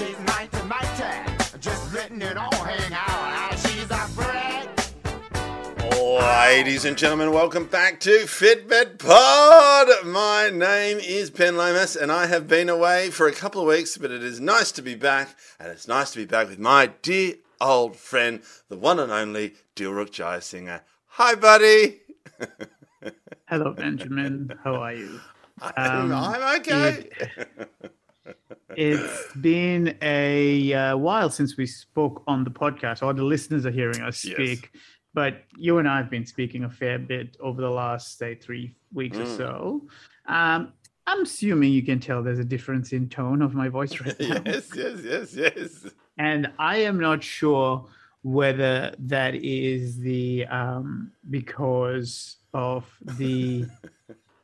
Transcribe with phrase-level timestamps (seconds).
[0.00, 1.58] She's mighty, mighty.
[1.60, 3.58] Just letting it all hang out.
[3.58, 4.66] She's a bread.
[5.92, 10.06] Ladies and gentlemen, welcome back to Fitbit Pod.
[10.06, 13.98] My name is Ben Lomas, and I have been away for a couple of weeks,
[13.98, 16.92] but it is nice to be back, and it's nice to be back with my
[17.02, 18.40] dear old friend,
[18.70, 20.80] the one and only Dilruk Jayasinghe.
[21.08, 22.00] Hi, buddy.
[23.50, 24.50] Hello, Benjamin.
[24.64, 25.20] How are you?
[25.60, 27.10] I'm, Um, I'm okay.
[28.76, 33.70] It's been a uh, while since we spoke on the podcast, or the listeners are
[33.70, 34.34] hearing us Yes.
[34.34, 34.70] speak.
[35.12, 38.76] But you and I have been speaking a fair bit over the last, say, three
[38.92, 39.36] weeks or Mm.
[39.36, 39.88] so.
[40.26, 40.72] Um,
[41.08, 44.42] I'm assuming you can tell there's a difference in tone of my voice right now.
[44.46, 45.86] yes, yes, yes, yes.
[46.18, 47.88] and I am not sure
[48.22, 52.86] whether that is the um, because of
[53.18, 53.66] the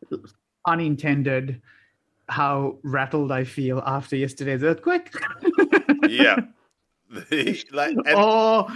[0.66, 1.62] unintended
[2.28, 5.12] how rattled I feel after yesterday's earthquake,
[6.08, 6.36] Yeah.
[7.72, 8.66] Like, and- or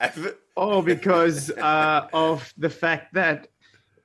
[0.00, 3.48] I've- or because uh, of the fact that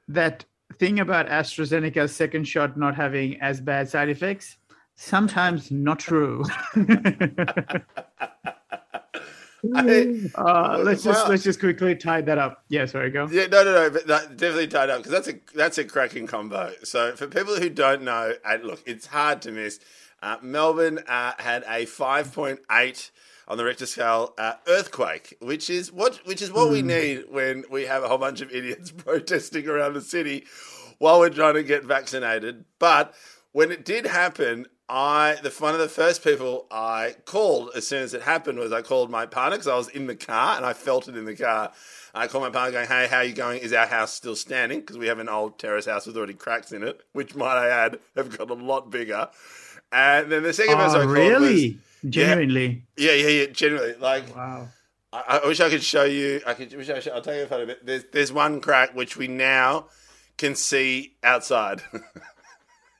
[0.09, 0.44] that
[0.80, 4.58] thing about AstraZeneca's second shot not having as bad side effects.
[4.97, 6.44] Sometimes not true.
[9.75, 12.63] I- Uh, let's just Well- let's just quickly tie that up.
[12.69, 13.27] Yeah, sorry, go.
[13.31, 16.27] Yeah, no, no, no, but that, definitely tied up because that's a that's a cracking
[16.27, 16.73] combo.
[16.83, 19.80] So for people who don't know, and look, it's hard to miss.
[20.22, 23.11] Uh, Melbourne uh, had a five point eight
[23.47, 27.63] on the Richter scale uh, earthquake, which is what which is what we need when
[27.69, 30.45] we have a whole bunch of idiots protesting around the city
[30.97, 32.66] while we're trying to get vaccinated.
[32.79, 33.13] But
[33.52, 38.03] when it did happen, I the one of the first people I called as soon
[38.03, 40.66] as it happened was I called my partner because I was in the car and
[40.66, 41.72] I felt it in the car.
[42.14, 43.59] I called my partner going, "Hey, how are you going?
[43.61, 44.81] Is our house still standing?
[44.81, 47.69] Because we have an old terrace house with already cracks in it, which might I
[47.69, 49.30] add have got a lot bigger."
[49.91, 51.80] And then the second person oh, I Oh, called really?
[52.03, 52.83] was, Genuinely?
[52.97, 54.67] yeah, yeah, yeah, genuinely, like Wow.
[55.11, 56.41] I, I wish I could show you.
[56.45, 56.73] I could.
[56.75, 57.66] Wish I should, I'll tell you a photo.
[57.66, 59.88] But there's there's one crack which we now
[60.38, 61.81] can see outside.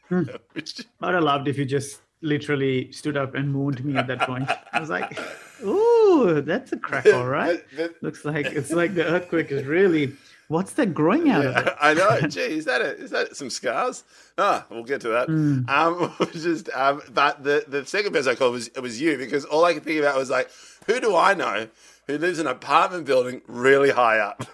[0.53, 4.07] Which- I would have loved if you just literally stood up and mooned me at
[4.07, 4.49] that point.
[4.73, 5.19] I was like,
[5.63, 7.63] "Ooh, that's a crack, all right."
[8.01, 10.13] Looks like it's like the earthquake is really.
[10.47, 11.73] What's that growing out of it?
[11.81, 12.21] I know.
[12.27, 14.03] Gee, is that a, is that some scars?
[14.38, 15.27] Ah, we'll get to that.
[15.27, 15.67] Hmm.
[15.67, 19.43] Um, just um, but the the second person I called was it was you because
[19.45, 20.51] all I could think about was like,
[20.85, 21.67] who do I know
[22.05, 24.45] who lives in an apartment building really high up?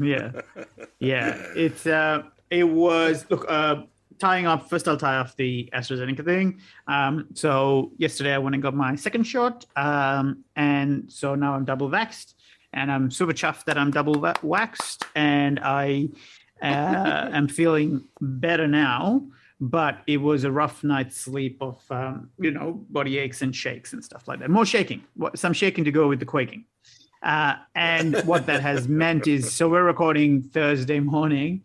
[0.00, 0.32] yeah
[0.98, 3.82] yeah it's uh it was look uh
[4.18, 6.60] tying up first i'll tie off the astrazeneca thing.
[6.86, 11.64] Um so yesterday i went and got my second shot um and so now i'm
[11.64, 12.34] double vaxxed
[12.72, 16.08] and i'm super chuffed that i'm double va- waxed and i
[16.60, 19.22] uh, am feeling better now
[19.60, 23.92] but it was a rough night's sleep of um, you know body aches and shakes
[23.92, 24.50] and stuff like that.
[24.50, 25.02] More shaking
[25.34, 26.64] some shaking to go with the quaking.
[27.22, 31.62] Uh, and what that has meant is so we're recording Thursday morning,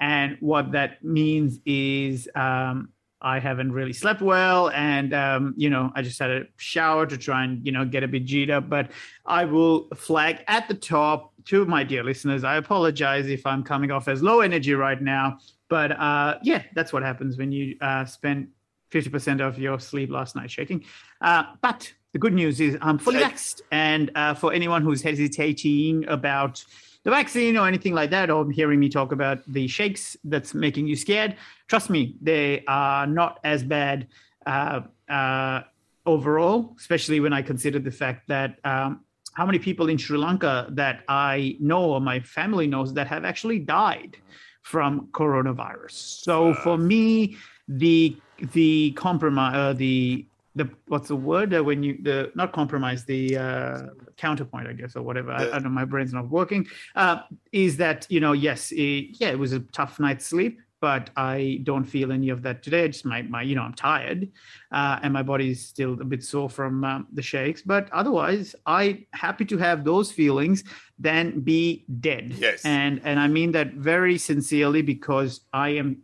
[0.00, 2.90] and what that means is um,
[3.20, 7.16] I haven't really slept well, and um, you know I just had a shower to
[7.16, 8.68] try and you know get a bit G'd up.
[8.68, 8.90] But
[9.24, 12.44] I will flag at the top to my dear listeners.
[12.44, 16.92] I apologize if I'm coming off as low energy right now, but uh, yeah, that's
[16.92, 18.48] what happens when you uh, spend
[18.92, 20.84] 50% of your sleep last night shaking.
[21.20, 23.62] Uh, but the good news is I'm fully vaxxed.
[23.70, 26.64] And uh, for anyone who's hesitating about
[27.06, 30.88] the vaccine or anything like that, or hearing me talk about the shakes that's making
[30.88, 31.36] you scared,
[31.68, 34.08] trust me, they are not as bad
[34.44, 35.60] uh, uh,
[36.04, 40.66] overall, especially when I consider the fact that um, how many people in Sri Lanka
[40.70, 44.16] that I know or my family knows that have actually died
[44.62, 45.92] from coronavirus.
[46.26, 47.36] So for me,
[47.68, 48.16] the
[48.52, 53.36] the compromise, uh, the the what's the word uh, when you the not compromise the
[53.36, 53.82] uh,
[54.16, 55.30] counterpoint, I guess, or whatever.
[55.30, 55.68] I, I don't know.
[55.68, 56.66] My brain's not working.
[56.96, 57.20] Uh,
[57.52, 58.32] is that you know?
[58.32, 62.42] Yes, it, yeah, it was a tough night's sleep, but I don't feel any of
[62.42, 62.84] that today.
[62.84, 64.28] I Just my my you know I'm tired,
[64.72, 67.60] uh, and my body's still a bit sore from um, the shakes.
[67.60, 70.64] But otherwise, I happy to have those feelings
[70.98, 72.34] than be dead.
[72.38, 72.64] Yes.
[72.64, 75.98] and and I mean that very sincerely because I am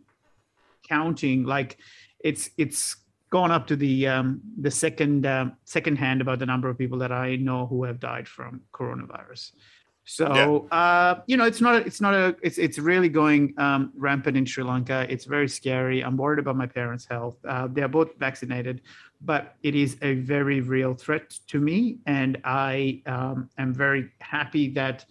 [0.87, 1.77] counting like
[2.19, 2.97] it's it's
[3.33, 6.99] gone up to the um, the second um, second hand about the number of people
[6.99, 9.53] that I know who have died from coronavirus.
[10.05, 13.91] So uh, you know, it's not a, it's not a it's it's really going um,
[13.97, 15.07] rampant in Sri Lanka.
[15.09, 16.03] It's very scary.
[16.05, 17.37] I'm worried about my parents' health.
[17.43, 18.81] Uh, they are both vaccinated,
[19.19, 24.69] but it is a very real threat to me, and I um, am very happy
[24.81, 25.05] that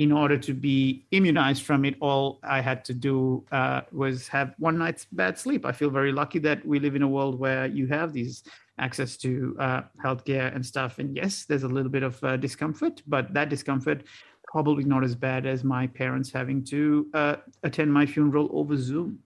[0.00, 4.54] in order to be immunized from it, all I had to do uh, was have
[4.58, 5.66] one night's bad sleep.
[5.66, 8.42] I feel very lucky that we live in a world where you have these
[8.78, 10.98] access to uh, healthcare and stuff.
[11.00, 14.04] And yes, there's a little bit of uh, discomfort, but that discomfort
[14.44, 19.18] probably not as bad as my parents having to uh, attend my funeral over Zoom.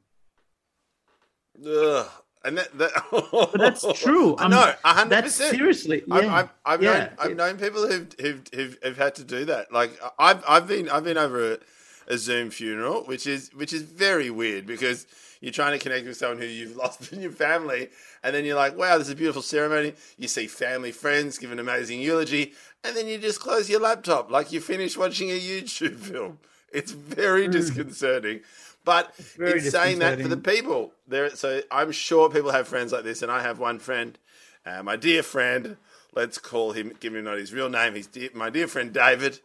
[1.65, 2.11] Ugh.
[2.45, 2.93] And that, that
[3.33, 4.37] But that's true.
[4.39, 5.57] I know, a hundred percent.
[5.57, 6.03] seriously.
[6.07, 6.15] Yeah.
[6.15, 6.93] I've, I've, I've, yeah.
[6.93, 9.73] known, I've known people who've, who've, who've, who've had to do that.
[9.73, 11.59] Like I've, I've been, I've been over a,
[12.07, 15.07] a Zoom funeral, which is, which is very weird because
[15.41, 17.91] you're trying to connect with someone who you've lost in your family,
[18.23, 19.95] and then you're like, wow, this is a beautiful ceremony.
[20.17, 22.53] You see family, friends give an amazing eulogy,
[22.83, 26.39] and then you just close your laptop like you finish watching a YouTube film.
[26.81, 28.41] It's very disconcerting.
[28.85, 31.31] But very it's saying that for the people there.
[31.37, 34.19] So I'm sure people have friends like this, and I have one friend,
[34.67, 35.77] uh, my dear friend.
[36.15, 37.95] Let's call him, give him not his real name.
[37.95, 39.41] He's dear, my dear friend David.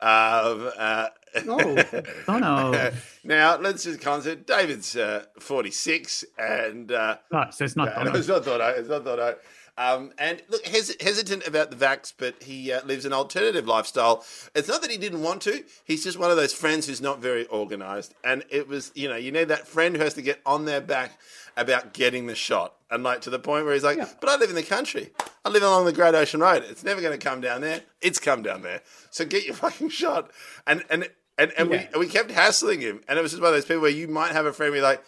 [0.00, 1.08] Um, uh,
[1.48, 1.76] Oh,
[2.28, 2.90] oh no.
[3.24, 7.88] now let's just consider David's uh, 46, and uh, Right, so it's not.
[8.04, 9.38] no, it's not thought It's not thought
[9.76, 14.24] Um, and look, hes- hesitant about the vax, but he uh, lives an alternative lifestyle.
[14.54, 17.20] It's not that he didn't want to; he's just one of those friends who's not
[17.20, 18.14] very organised.
[18.22, 20.80] And it was, you know, you need that friend who has to get on their
[20.80, 21.18] back
[21.56, 24.08] about getting the shot, and like to the point where he's like, Yeah.
[24.20, 25.10] "But I live in the country.
[25.44, 26.64] I live along the Great Ocean Road.
[26.68, 27.80] It's never going to come down there.
[28.00, 28.80] It's come down there.
[29.10, 30.30] So get your fucking shot."
[30.68, 31.88] And and and, and Yeah.
[31.94, 34.06] we we kept hassling him, and it was just one of those people where you
[34.06, 35.02] might have a friend be like,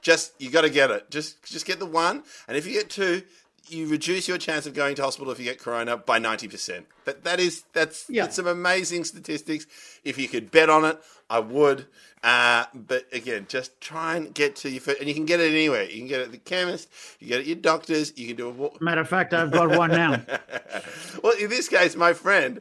[0.00, 1.10] just you got to get it.
[1.10, 3.22] Just just get the one, and if you get two,
[3.72, 6.86] you reduce your chance of going to hospital if you get corona by ninety percent.
[7.04, 8.22] That that is that's Yeah.
[8.24, 9.66] that's some amazing statistics.
[10.04, 11.86] If you could bet on it, I would.
[12.22, 15.50] Uh, but again, just try and get to your first, and you can get it
[15.50, 15.82] anywhere.
[15.84, 16.88] You can get it at the chemist,
[17.18, 18.80] you get it at your doctors, you can do a walk.
[18.80, 20.22] Matter of fact, I've got one now.
[21.24, 22.60] well, in this case, my friend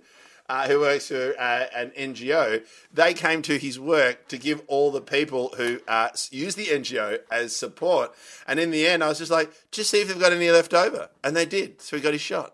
[0.51, 2.61] uh, who works for uh, an NGO,
[2.93, 7.19] they came to his work to give all the people who uh, use the NGO
[7.31, 8.13] as support.
[8.45, 10.73] And in the end, I was just like, just see if they've got any left
[10.73, 11.07] over.
[11.23, 11.81] And they did.
[11.81, 12.53] So he got his shot.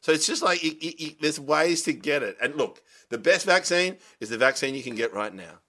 [0.00, 2.38] So it's just like, you, you, you, there's ways to get it.
[2.40, 2.80] And look,
[3.10, 5.60] the best vaccine is the vaccine you can get right now.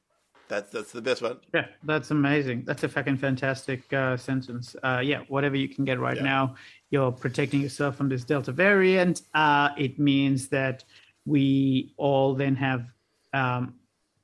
[0.47, 1.39] That's, that's the best one.
[1.53, 2.63] Yeah, that's amazing.
[2.65, 4.77] That's a fucking fantastic uh, sentence.
[4.81, 6.23] Uh, yeah, whatever you can get right Yeah.
[6.23, 6.55] now,
[6.89, 9.23] you're protecting yourself from this Delta variant.
[9.33, 10.85] Uh, it means that
[11.25, 12.85] we all then have
[13.33, 13.75] um,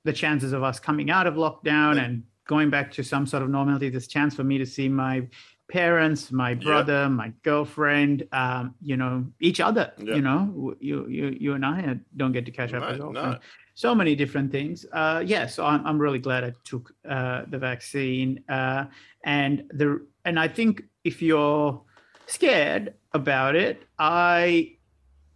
[0.04, 3.50] the chances of us coming out of lockdown and going back to some sort of
[3.50, 3.90] normality.
[3.90, 5.28] This chance for me to see my
[5.70, 9.92] parents, my brother, my girlfriend, um, you know, each other.
[9.98, 10.16] Yeah.
[10.16, 13.14] You know, you you you and I don't get to catch up No, as often
[13.14, 13.38] no.
[13.74, 14.86] so many different things.
[14.92, 18.86] Uh, yeah, so I'm, I'm really glad I took uh, the vaccine, uh,
[19.24, 21.82] and the and I think if you're
[22.28, 24.76] scared about it, I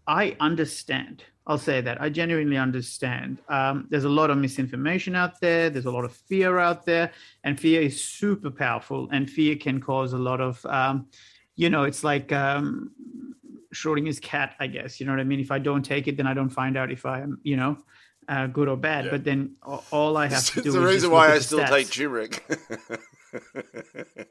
[0.06, 1.24] I understand.
[1.48, 3.40] I'll say that I genuinely understand.
[3.50, 5.70] Um, there's a lot of misinformation out there.
[5.70, 7.12] There's a lot of fear out there,
[7.44, 9.08] and fear is super powerful.
[9.12, 11.08] And fear can cause a lot of, um,
[11.56, 12.92] you know, it's like um,
[13.74, 15.00] Schrodinger's cat, I guess.
[15.00, 15.40] You know what I mean?
[15.40, 17.78] If I don't take it, then I don't find out if I am, you know,
[18.28, 19.06] uh, good or bad.
[19.06, 19.12] Yeah.
[19.12, 19.56] But then
[19.92, 21.70] all I have to do is the is reason why I still stats.
[21.70, 22.44] take turmeric.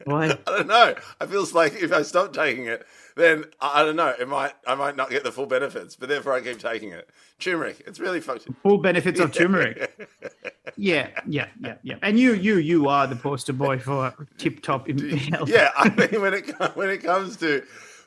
[0.05, 0.27] Why?
[0.47, 0.95] I don't know.
[1.21, 2.87] I feels like if I stop taking it,
[3.17, 4.15] then I don't know.
[4.19, 7.09] It might I might not get the full benefits, but therefore I keep taking it.
[7.39, 8.57] Turmeric, it's really functional.
[8.63, 10.09] Full benefits of turmeric.
[10.77, 11.97] Yeah, yeah, yeah, yeah.
[12.03, 14.89] And you, you, you are the poster boy for tip top
[15.31, 15.49] health.
[15.49, 17.63] Yeah, I mean when it when it comes to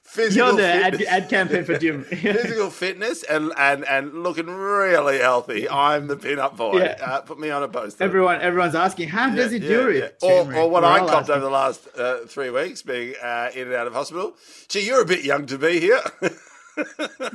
[0.08, 2.04] physical You're the ad, ad campaign for gym.
[2.06, 6.80] physical fitness and, and and looking really healthy, I'm the pin-up boy.
[6.80, 6.98] Yeah.
[7.02, 8.04] Uh, put me on a poster.
[8.04, 10.04] Everyone, everyone's asking, how does he Yeah, do yeah.
[10.06, 10.18] it?
[10.22, 11.36] Or, or what We're I copped asking.
[11.36, 14.36] over the last uh, three weeks, being uh, in and out of hospital.
[14.70, 16.00] Gee, you're a bit young to be here.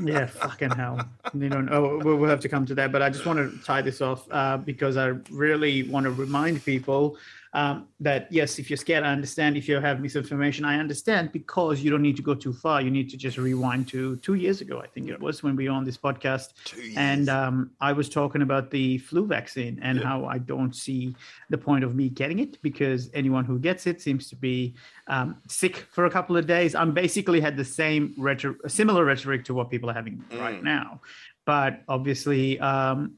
[0.02, 1.00] yeah, fucking hell.
[1.34, 3.64] You know, oh, we'll, we'll have to come to that, but I just want to
[3.64, 7.16] tie this off uh, because I really want to remind people
[7.54, 9.56] um, that yes, if you're scared, I understand.
[9.56, 12.80] If you have misinformation, I understand because you don't need to go too far.
[12.80, 15.68] You need to just rewind to two years ago, I think it was when we
[15.68, 19.98] were on this podcast, Two and um, I was talking about the flu vaccine and
[19.98, 20.06] Yeah.
[20.06, 21.14] how I don't see
[21.50, 24.74] the point of me getting it because anyone who gets it seems to be
[25.08, 26.74] um, sick for a couple of days.
[26.74, 30.64] I'm basically had the same rhetoric, similar rhetoric to what people are having right Mm.
[30.64, 31.00] now,
[31.44, 33.12] but obviously, um,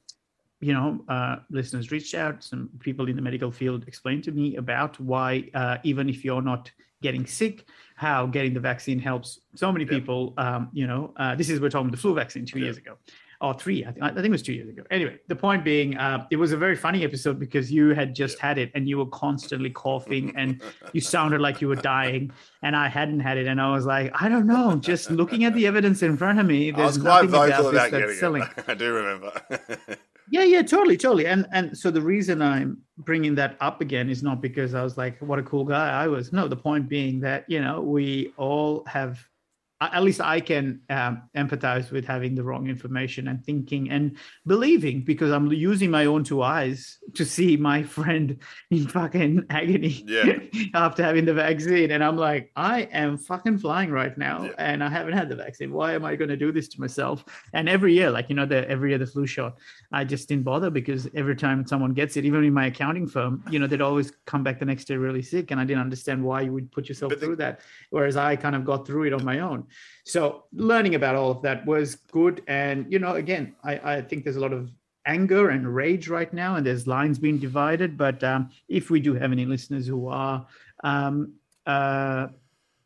[0.60, 2.42] you know, uh, listeners reached out.
[2.42, 6.42] Some people in the medical field explained to me about why, uh, even if you're
[6.42, 6.70] not
[7.02, 9.90] getting sick, how getting the vaccine helps so many Yeah.
[9.98, 10.32] people.
[10.38, 12.64] Um, you know, uh, this is we're talking the flu vaccine two Yeah.
[12.66, 12.96] years ago.
[13.40, 14.84] Or three, I think, I think it was two years ago.
[14.90, 18.38] Anyway, the point being, uh, it was a very funny episode because you had just
[18.38, 20.62] had it and you were constantly coughing and
[20.94, 22.30] you sounded like you were dying,
[22.62, 25.52] and I hadn't had it, and I was like, I don't know, just looking at
[25.52, 27.90] the evidence in front of me, I there's was quite nothing vocal about this that's
[27.90, 28.42] getting selling.
[28.42, 28.64] it.
[28.68, 29.32] I do remember.
[30.30, 31.26] Yeah, yeah, totally, totally.
[31.26, 34.96] And and so the reason I'm bringing that up again is not because I was
[34.96, 36.32] like, what a cool guy I was.
[36.32, 39.18] No, the point being that you know we all have
[39.80, 44.16] at least I can um, empathize with having the wrong information and thinking and
[44.46, 48.38] believing because I'm using my own two eyes to see my friend
[48.70, 50.38] in fucking agony Yeah.
[50.74, 51.90] after having the vaccine.
[51.90, 54.52] And I'm like, I am fucking flying right now Yeah.
[54.58, 55.72] and I haven't had the vaccine.
[55.72, 57.24] Why am I going to do this to myself?
[57.52, 59.58] And every year, like, you know, the every year the flu shot,
[59.92, 63.44] I just didn't bother because every time someone gets it, even in my accounting firm,
[63.50, 65.50] you know, they'd always come back the next day really sick.
[65.50, 67.60] And I didn't understand why you would put yourself But the- through that.
[67.90, 69.63] Whereas I kind of got through it on my own.
[70.04, 72.42] So learning about all of that was good.
[72.46, 74.70] And, you know, again, I, I think there's a lot of
[75.06, 77.96] anger and rage right now, and there's lines being divided.
[77.96, 80.46] But um, if we do have any listeners who are
[80.82, 81.34] um,
[81.66, 82.28] uh,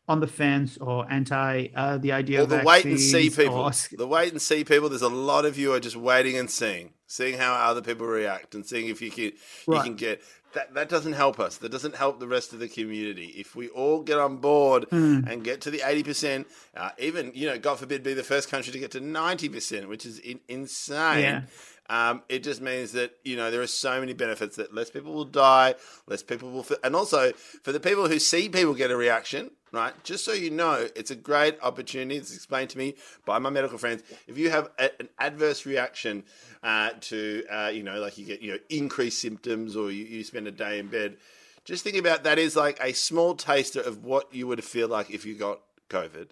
[0.07, 3.55] on the fence or anti uh, the idea Or of the wait and see people.
[3.55, 4.89] or- The wait and see people.
[4.89, 8.55] There's a lot of you are just waiting and seeing, seeing how other people react,
[8.55, 9.31] and seeing if you can
[9.67, 10.21] you can get
[10.53, 10.73] that.
[10.73, 11.57] That doesn't help us.
[11.57, 13.33] That doesn't help the rest of the community.
[13.37, 15.21] If we all get on board Hmm.
[15.27, 18.49] and get to the eighty percent, uh, even you know, God forbid, be the first
[18.49, 21.19] country to get to ninety percent, which is in, insane.
[21.23, 21.41] Yeah.
[21.89, 25.11] Um, it just means that you know there are so many benefits that less people
[25.11, 25.73] will die,
[26.07, 29.49] less people will, feel, and also for the people who see people get a reaction,
[29.71, 29.93] right?
[30.03, 32.17] Just so you know, it's a great opportunity.
[32.17, 34.03] It's explained to me by my medical friends.
[34.27, 36.25] If you have a, an adverse reaction
[36.61, 40.23] uh, to, uh, you know, like you get you know increased symptoms or you, you
[40.23, 41.17] spend a day in bed,
[41.65, 45.09] just think about that is like a small taster of what you would feel like
[45.09, 46.27] if you got COVID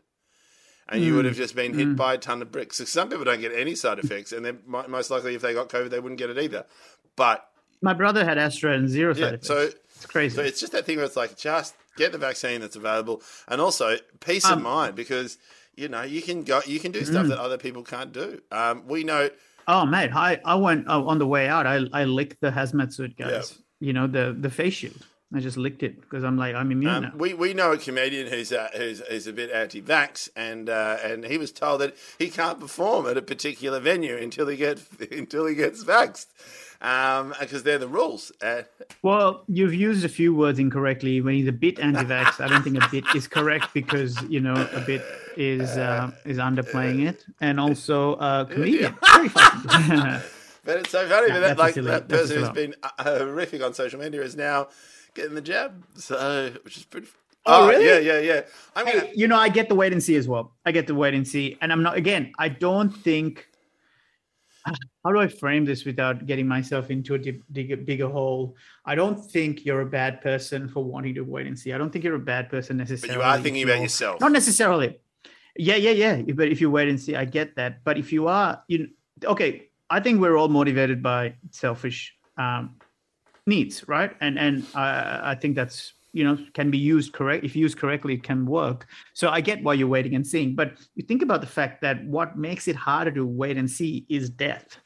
[0.89, 2.77] and you would have just been hit by a ton of bricks.
[2.77, 5.53] So some people don't get any side effects, and then mo- most likely, if they
[5.53, 6.65] got COVID, they wouldn't get it either.
[7.15, 7.49] But
[7.81, 9.47] My brother had Astra and zero side yeah, effects.
[9.47, 9.57] so
[9.95, 10.35] it's crazy.
[10.35, 13.59] so it's just that thing where it's like just get the vaccine that's available, and
[13.61, 15.37] also peace of Um, mind because
[15.75, 17.29] you know you can go, you can do stuff Mm.
[17.29, 18.41] that other people can't do.
[18.51, 19.29] Um, we know,
[19.67, 21.67] Oh mate, I I went oh, on the way out.
[21.67, 23.59] I I licked the hazmat suit guys.
[23.79, 25.05] You know the the face shield.
[25.33, 28.27] I just licked it because I'm like I'm immune um, we, we know a comedian
[28.27, 32.29] who's uh, who's, who's a bit anti-vax, and uh, and he was told that he
[32.29, 36.27] can't perform at a particular venue until he gets until he gets vaxxed,
[36.81, 38.31] um, because they're the rules.
[38.41, 38.61] Uh,
[39.01, 41.19] Well, you've used a few words incorrectly.
[41.19, 44.55] When he's a bit anti-vax, I don't think a bit is correct because you know
[44.71, 45.01] a bit
[45.35, 48.95] is uh, is underplaying it, and also uh, comedian.
[50.67, 53.73] But it's so funny Yeah, that, like silly- that person who's been uh, horrific on
[53.73, 54.67] social media is now
[55.17, 55.83] getting the jab.
[55.95, 57.07] So, which is pretty.
[57.45, 57.85] Oh, really?
[57.85, 58.41] Yeah, yeah, yeah.
[58.75, 58.99] I'm gonna.
[59.01, 60.55] hey, you know, I get the wait and see as well.
[60.65, 61.97] I get the wait and see, and I'm not.
[61.97, 63.47] Again, I don't think.
[65.05, 68.57] How do I frame this without getting myself into a dig- bigger hole?
[68.83, 71.71] I don't think you're a bad person for wanting to wait and see.
[71.71, 73.15] I don't think you're a bad person necessarily.
[73.15, 73.35] But necessarily.
[73.35, 74.19] you are thinking about yourself.
[74.19, 74.99] Not necessarily.
[75.55, 76.33] Yeah, yeah, yeah.
[76.33, 77.85] But if you wait and see, I get that.
[77.85, 78.89] But if you are, you
[79.23, 79.69] okay.
[79.89, 82.75] I think we're all motivated by selfish um,
[83.47, 84.15] needs, right?
[84.21, 87.43] And and I, I think that's you know can be used correct.
[87.43, 88.87] If used correctly, it can work.
[89.13, 90.55] So I get why you're waiting and seeing.
[90.55, 94.05] But you think about the fact that what makes it harder to wait and see
[94.09, 94.77] is death.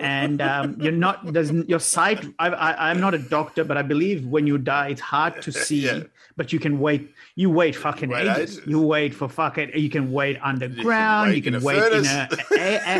[0.00, 3.82] And um, you're not there's your sight I, I i'm not a doctor but i
[3.82, 6.02] believe when you die it's hard to see Yeah.
[6.36, 8.58] but you can wait you wait fucking wait ages.
[8.58, 8.66] ages.
[8.66, 12.28] you wait for fucking you can wait underground you wait can, in wait in a,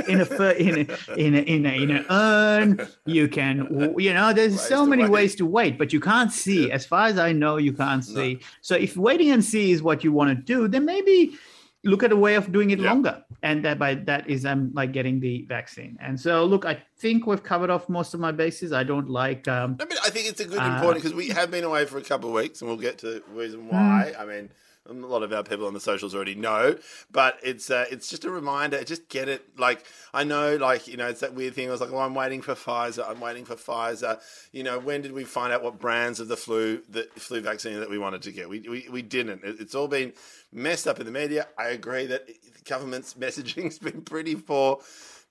[0.08, 0.24] in a
[0.58, 0.86] in a
[1.16, 5.02] in a in a in an urn you can you know there's Ways so many
[5.04, 5.10] wait.
[5.10, 8.40] ways to wait but you can't see as far as i know you can't see
[8.60, 11.36] so if waiting and see is what you want to do then maybe
[11.84, 12.90] look at a way of doing it Yeah.
[12.92, 16.82] longer and that by that is i'm like getting the vaccine and so look i
[16.98, 20.10] think we've covered off most of my bases i don't like um No, but I
[20.10, 22.34] think it's a good Uh, important because we have been away for a couple of
[22.34, 23.36] weeks, and we'll get to the Hmm.
[23.38, 24.14] reason why.
[24.18, 24.50] I mean,
[24.88, 26.76] a lot of our people on the socials already know,
[27.10, 28.82] but it's uh, it's just a reminder.
[28.84, 29.58] Just get it.
[29.58, 31.68] Like I know, like you know, it's that weird thing.
[31.68, 33.08] I was like, well, I'm waiting for Pfizer.
[33.08, 34.20] I'm waiting for Pfizer.
[34.52, 37.78] You know, when did we find out what brands of the flu the flu vaccine
[37.80, 38.48] that we wanted to get?
[38.48, 39.44] We we, we didn't.
[39.44, 40.12] It- It's all been
[40.52, 41.46] messed up in the media.
[41.58, 44.80] I agree that the government's messaging's been pretty poor,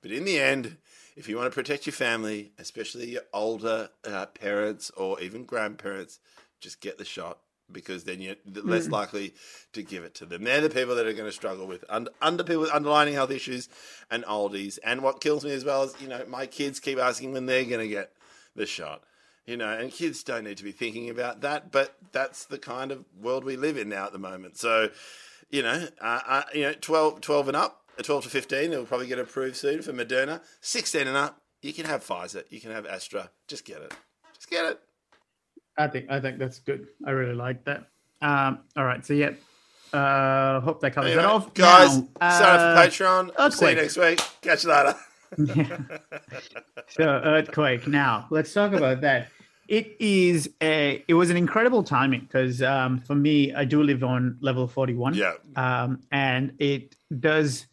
[0.01, 0.77] but in the end.
[1.17, 6.19] If you want to protect your family, especially your older uh, parents or even grandparents,
[6.59, 7.39] just get the shot
[7.71, 9.33] because then you're less likely
[9.73, 10.43] to give it to them.
[10.43, 13.31] They're the people that are going to struggle with under, under people with underlying health
[13.31, 13.69] issues
[14.11, 14.77] and oldies.
[14.83, 17.65] And what kills me as well is, you know, my kids keep asking when they're
[17.65, 18.11] going to get
[18.55, 19.03] the shot.
[19.45, 22.91] You know, and kids don't need to be thinking about that, but that's the kind
[22.91, 24.57] of world we live in now at the moment.
[24.57, 24.89] So,
[25.51, 28.85] you know, uh, uh, you know, 12, 12 and up, uh, 12 to 15, it'll
[28.85, 30.41] probably get approved soon for Moderna.
[30.61, 33.29] 16 and up, you can have Pfizer, you can have Astra.
[33.47, 33.93] Just get it.
[34.33, 34.79] Just get it.
[35.77, 37.87] I think i think that's good i really like that
[38.21, 39.31] um all right so yeah
[39.93, 43.51] uh hope that covers Anyway, that off guys, Now, sign up uh, for Patreon.
[43.53, 44.19] See you next week.
[44.41, 44.95] Catch you later.
[45.37, 45.97] yeah.
[46.89, 47.87] So earthquake.
[47.87, 49.29] Now let's talk about that.
[49.67, 51.03] It is a.
[51.07, 55.15] It was an incredible timing because um, for me, I do live on level forty-one.
[55.15, 55.33] Yeah.
[55.55, 57.65] Um, and it does.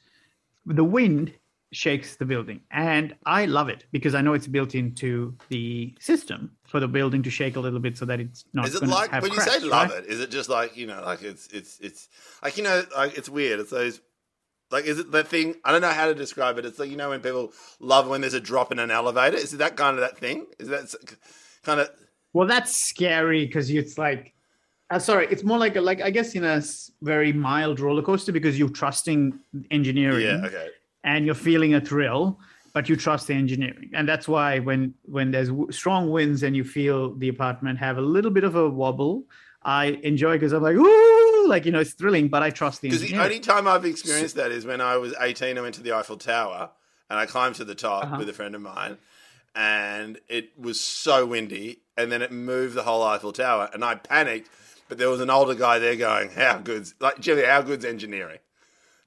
[0.64, 1.34] The wind
[1.72, 6.52] shakes the building, and I love it because I know it's built into the system
[6.64, 8.68] for the building to shake a little bit so that it's not.
[8.68, 10.04] Is it like have when you cracks, say love right?
[10.04, 10.06] it?
[10.06, 12.08] Is it just like you know, like it's it's it's
[12.42, 13.58] like you know, like it's weird.
[13.60, 14.00] It's those
[14.70, 15.56] like is it that thing?
[15.64, 16.64] I don't know how to describe it.
[16.64, 19.36] It's like you know when people love when there's a drop in an elevator.
[19.36, 20.46] Is it that kind of that thing?
[20.58, 20.94] Is that
[21.62, 21.90] kind of
[22.32, 24.34] Well, that's scary because it's like,
[24.90, 26.62] uh, sorry, it's more like a, like I guess in a
[27.00, 29.38] very mild roller coaster because you're trusting
[29.70, 30.46] engineering yeah?
[30.46, 30.68] Okay.
[31.04, 32.38] And you're feeling a thrill,
[32.72, 36.56] but you trust the engineering, and that's why when when there's w- strong winds and
[36.56, 39.24] you feel the apartment have a little bit of a wobble,
[39.62, 42.88] I enjoy because I'm like, ooh, like you know, it's thrilling, but I trust the
[42.88, 45.58] Because the only time I've experienced that is when I was 18.
[45.58, 46.70] I went to the Eiffel Tower
[47.10, 48.16] and I climbed to the top Uh-huh.
[48.18, 48.96] with a friend of mine,
[49.54, 53.96] and it was so windy, and then it moved the whole Eiffel Tower, and I
[53.96, 54.48] panicked.
[54.88, 57.42] But there was an older guy there going, "How good's like Jimmy?
[57.44, 58.38] How good's engineering?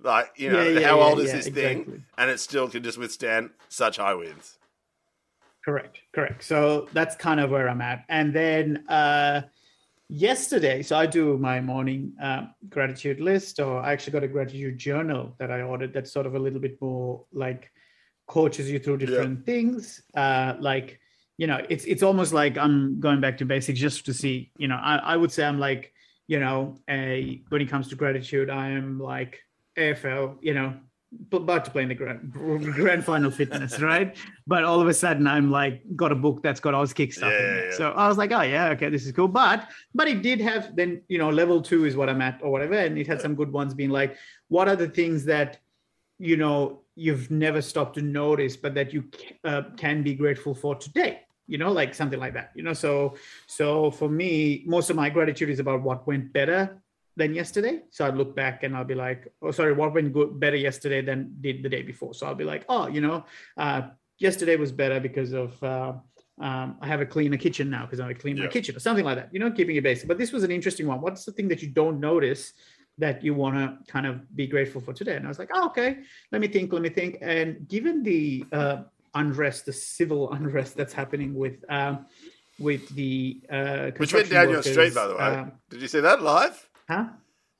[0.01, 1.83] Like you know, Yeah, yeah, how yeah, old is yeah, this exactly.
[1.83, 2.03] thing?
[2.17, 4.57] And it still can just withstand such high winds."
[5.63, 6.43] Correct, correct.
[6.43, 8.05] So that's kind of where I'm at.
[8.07, 9.41] And then uh,
[10.09, 14.77] yesterday, so I do my morning uh, gratitude list, or I actually got a gratitude
[14.77, 17.71] journal that I ordered that's sort of a little bit more like
[18.27, 20.03] coaches you through different things.
[20.15, 20.99] Uh, like,
[21.37, 24.67] you know, it's it's almost like I'm going back to basics just to see, you
[24.67, 25.93] know, I, I would say I'm like,
[26.27, 29.39] you know, a when it comes to gratitude, I am like
[29.77, 30.73] AFL, you know,
[31.31, 34.15] about to play in the grand, grand final fitness, right?
[34.47, 37.39] But all of a sudden, I'm like, got a book that's got Auskick stuff Yeah,
[37.39, 37.77] in yeah, yeah.
[37.77, 39.27] So I was like, oh yeah, okay, this is cool.
[39.27, 42.51] But but it did have then you know level two is what I'm at or
[42.51, 44.17] whatever, and it had some good ones being like,
[44.47, 45.59] what are the things that
[46.19, 49.03] you know you've never stopped to notice, but that you
[49.43, 51.21] uh, can be grateful for today.
[51.47, 52.51] You know, like something like that.
[52.55, 53.15] You know, so
[53.47, 56.81] so for me, most of my gratitude is about what went better
[57.15, 57.81] than yesterday.
[57.91, 61.01] So I'd look back and I'll be like, oh, sorry, what went good better yesterday
[61.01, 62.13] than did the day before.
[62.13, 63.25] So I'll be like, oh, you know,
[63.57, 63.83] uh,
[64.19, 65.93] yesterday was better because of uh,
[66.41, 68.49] um, I have a cleaner kitchen now because I clean my Yeah.
[68.49, 69.29] kitchen or something like that.
[69.31, 70.07] You know, keeping it basic.
[70.07, 70.99] But this was an interesting one.
[71.01, 72.51] What's the thing that you don't notice
[72.97, 75.15] that you want to kind of be grateful for today?
[75.15, 75.99] And I was like, oh, okay,
[76.33, 77.17] let me think, let me think.
[77.21, 78.77] And given the uh,
[79.13, 82.05] unrest, the civil unrest that's happening with um,
[82.59, 85.21] with the uh, Which went down your street, by the way.
[85.21, 86.69] um, Did you see that live?
[86.89, 87.05] Huh?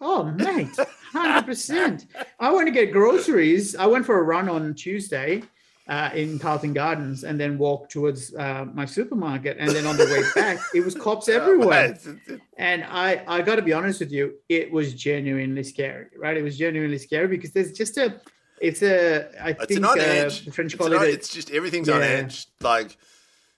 [0.01, 0.67] Oh, mate,
[1.13, 2.05] hundred percent.
[2.39, 3.75] I went to get groceries.
[3.75, 5.41] I went for a run on Tuesday
[5.87, 9.57] uh, in Carlton Gardens, and then walked towards uh, my supermarket.
[9.59, 11.87] And then on the way back, it was cops everywhere.
[11.89, 15.63] mate, it's- it's- And I, I got to be honest with you, it was genuinely
[15.63, 16.07] scary.
[16.17, 16.35] Right?
[16.37, 18.19] It was genuinely scary because there's just a,
[18.61, 20.49] it's a, I It's think an on uh, edge.
[20.51, 21.09] French It's, call it.
[21.09, 22.47] it's just everything's on edge.
[22.61, 22.97] Like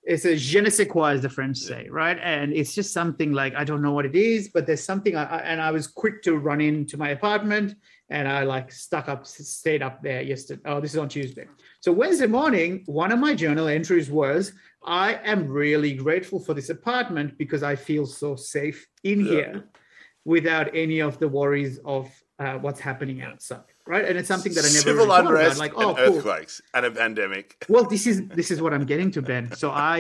[0.08, 2.17] it's a je ne sais quoi, as the French say, right?
[2.24, 5.15] And it's just something like I don't know what it is, but there's something.
[5.15, 7.76] I, I- and I was quick to run into my apartment,
[8.10, 10.62] and I like stuck up, stayed up there yesterday.
[10.65, 11.46] Oh, this is on Tuesday.
[11.82, 14.54] So Wednesday morning, one of my journal entries was,
[14.86, 19.32] "I am really grateful for this apartment because I feel so safe in Yeah.
[19.32, 19.63] here,
[20.26, 24.65] without any of the worries of uh, what's happening outside." Right, and it's something that
[24.65, 26.17] I never civil really unrest Like, oh, and cool.
[26.17, 27.45] earthquakes and a pandemic.
[27.69, 29.52] well this is this is what i'm getting to ben.
[29.56, 29.97] So i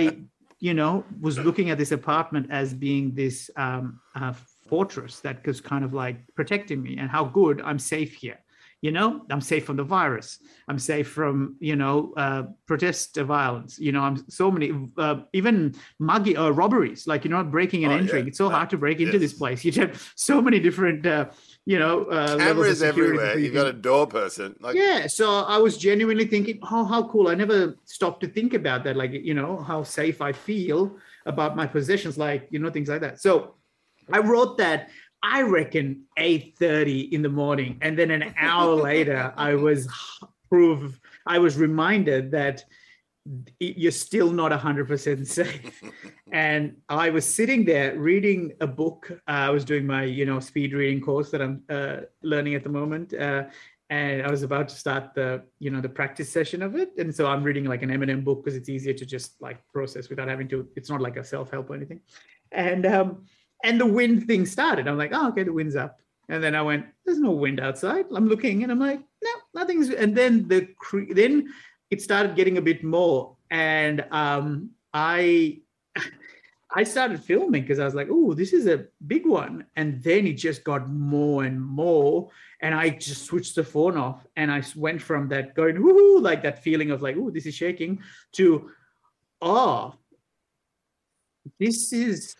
[0.59, 4.33] you know was looking at this apartment as being this um uh,
[4.69, 8.39] fortress that was kind of like protecting me and how good i'm safe here.
[8.81, 10.29] You know i'm safe from the virus.
[10.69, 11.35] I'm safe from
[11.69, 13.79] you know uh, protest violence.
[13.85, 14.69] You know i'm so many
[15.05, 15.55] uh, even
[15.99, 17.01] muggy uh, robberies.
[17.11, 18.25] Like you know breaking and Oh, entering.
[18.25, 18.29] Yeah.
[18.29, 18.55] it's so Yeah.
[18.57, 19.21] hard to break into Yes.
[19.25, 19.59] this place.
[19.65, 21.25] You have so many different uh,
[21.67, 23.37] you know uh, Cameras everywhere.
[23.37, 24.55] you You've got a door person.
[24.61, 28.53] Like yeah so i was genuinely thinking oh how cool i never stopped to think
[28.53, 32.69] about that like you know how safe i feel about my possessions like you know
[32.69, 33.55] things like that so
[34.13, 34.89] i wrote that
[35.21, 39.89] i reckon 8.30 in the morning and then an hour later i was
[40.49, 42.63] proof i was reminded that
[43.59, 45.83] you're still not 100% safe.
[46.31, 50.41] And i was sitting there reading a book uh, i was doing my you know
[50.41, 53.43] speed reading course that i'm uh, learning at the moment uh,
[53.89, 56.91] and i was about to start the you know the practice session of it.
[56.97, 60.09] And so i'm reading like an eminem book because it's easier to just like process
[60.09, 62.01] without having to it's not like a self-help or anything.
[62.51, 63.25] And um
[63.63, 64.87] and the wind thing started.
[64.87, 66.01] I'm like oh okay the wind's up.
[66.29, 68.05] And then i went there's no wind outside.
[68.13, 71.53] I'm looking and i'm like no nothing's and then the cre- then
[71.89, 75.59] it started getting a bit more and um i
[76.75, 79.65] I started filming because I was like, oh, this is a big one.
[79.77, 82.29] And then it just got more and more.
[82.61, 86.43] And I just switched the phone off and I went from that going, woohoo, like
[86.43, 88.01] that feeling of like, oh, this is shaking
[88.33, 88.69] to,
[89.41, 89.95] oh,
[91.57, 92.35] this is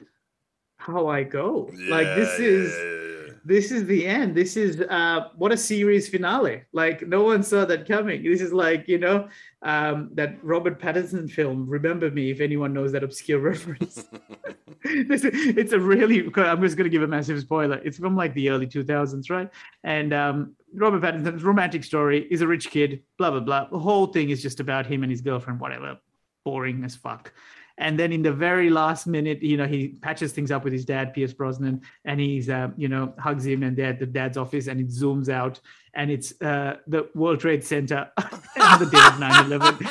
[0.77, 1.71] how I go.
[1.89, 3.06] like this Yeah, is yeah, yeah, yeah.
[3.47, 4.35] This is the end.
[4.35, 6.63] This is uh what a series finale.
[6.73, 8.21] Like no one saw that coming.
[8.23, 9.29] This is like, you know,
[9.61, 14.03] um that Robert Pattinson film, Remember Me, if anyone knows that obscure reference.
[14.83, 17.79] this is, it's a really I'm just gonna give a massive spoiler.
[17.85, 19.49] It's from like the early 2000s, right?
[19.83, 23.69] And um Robert Pattinson's romantic story is a rich kid, blah blah blah.
[23.71, 25.97] The whole thing is just about him and his girlfriend, whatever.
[26.43, 27.31] Boring as fuck.
[27.79, 30.83] And then in the very last minute, you know, he patches things up with his
[30.83, 34.35] dad, Pierce Brosnan, and he's, uh, you know, hugs him and they're at the dad's
[34.37, 35.59] office and it zooms out
[35.93, 39.87] and it's uh, the World Trade Center on the day of 9 11.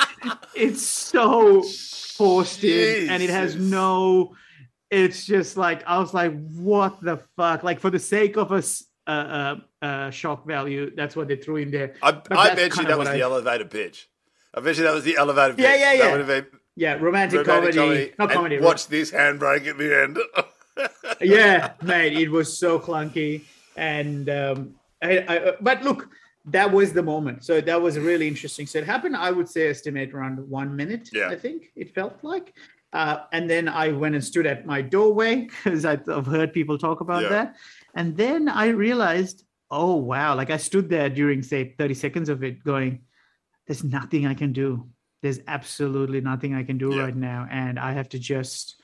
[0.57, 4.35] It's so forced in and it has no,
[4.91, 7.63] it's just like, I was like, what the fuck?
[7.63, 11.37] Like, for the sake of a s- uh, uh, uh, shock value, that's what they
[11.37, 11.95] threw in there.
[12.03, 14.09] I, I bet you that was what the I- elevator pitch.
[14.55, 15.63] I bet you that was the elevator pitch.
[15.65, 16.11] Yeah, yeah, That yeah.
[16.17, 18.61] would have been Yeah, romantic, romantic comedy, not and comedy.
[18.61, 20.19] Watch this handbrake at the end.
[21.21, 23.43] yeah, mate, it was so clunky.
[23.77, 26.09] And um, I, I, but look,
[26.47, 27.45] that was the moment.
[27.45, 28.67] So that was really interesting.
[28.67, 31.09] So it happened, I would say, estimate around one minute.
[31.13, 31.29] Yeah.
[31.29, 32.55] I think it felt like.
[32.93, 37.01] Uh, and then I went and stood at my doorway because I've heard people talk
[37.01, 37.29] about Yeah.
[37.31, 37.57] that.
[37.95, 40.35] And then I realized, oh wow!
[40.35, 43.01] Like I stood there during say thirty seconds of it, going,
[43.67, 44.89] "There's nothing I can do.
[45.23, 47.03] There's absolutely nothing I can do Yeah.
[47.03, 48.81] right now, and I have to just."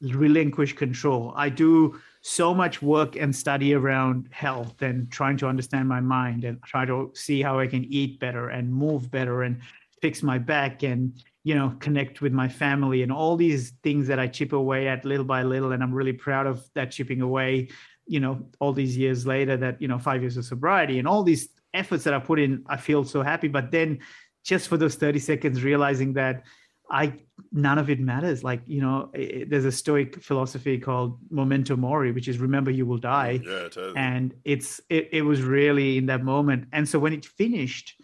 [0.00, 1.32] relinquish control.
[1.36, 6.42] I do so much work and study around health and trying to understand my mind
[6.42, 9.60] and try to see how I can eat better and move better and
[10.00, 11.12] fix my back and
[11.44, 15.04] you know connect with my family and all these things that I chip away at
[15.04, 17.68] little by little and I'm really proud of that chipping away
[18.04, 21.22] you know all these years later that you know 5 years of sobriety and all
[21.22, 24.00] these efforts that I put in I feel so happy but then
[24.44, 26.44] just for those 30 seconds realizing that
[26.90, 27.14] I
[27.52, 28.42] none of it matters.
[28.44, 32.84] Like you know, i- there's a Stoic philosophy called memento mori, which is remember you
[32.86, 33.94] will die, yeah, totally.
[33.96, 36.68] and it's it, it was really in that moment.
[36.72, 37.94] And so when it finished,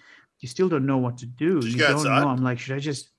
[0.40, 1.60] you still don't know what to do.
[1.60, 2.20] Did you you don't outside?
[2.20, 2.28] know.
[2.28, 3.10] I'm like, should I just?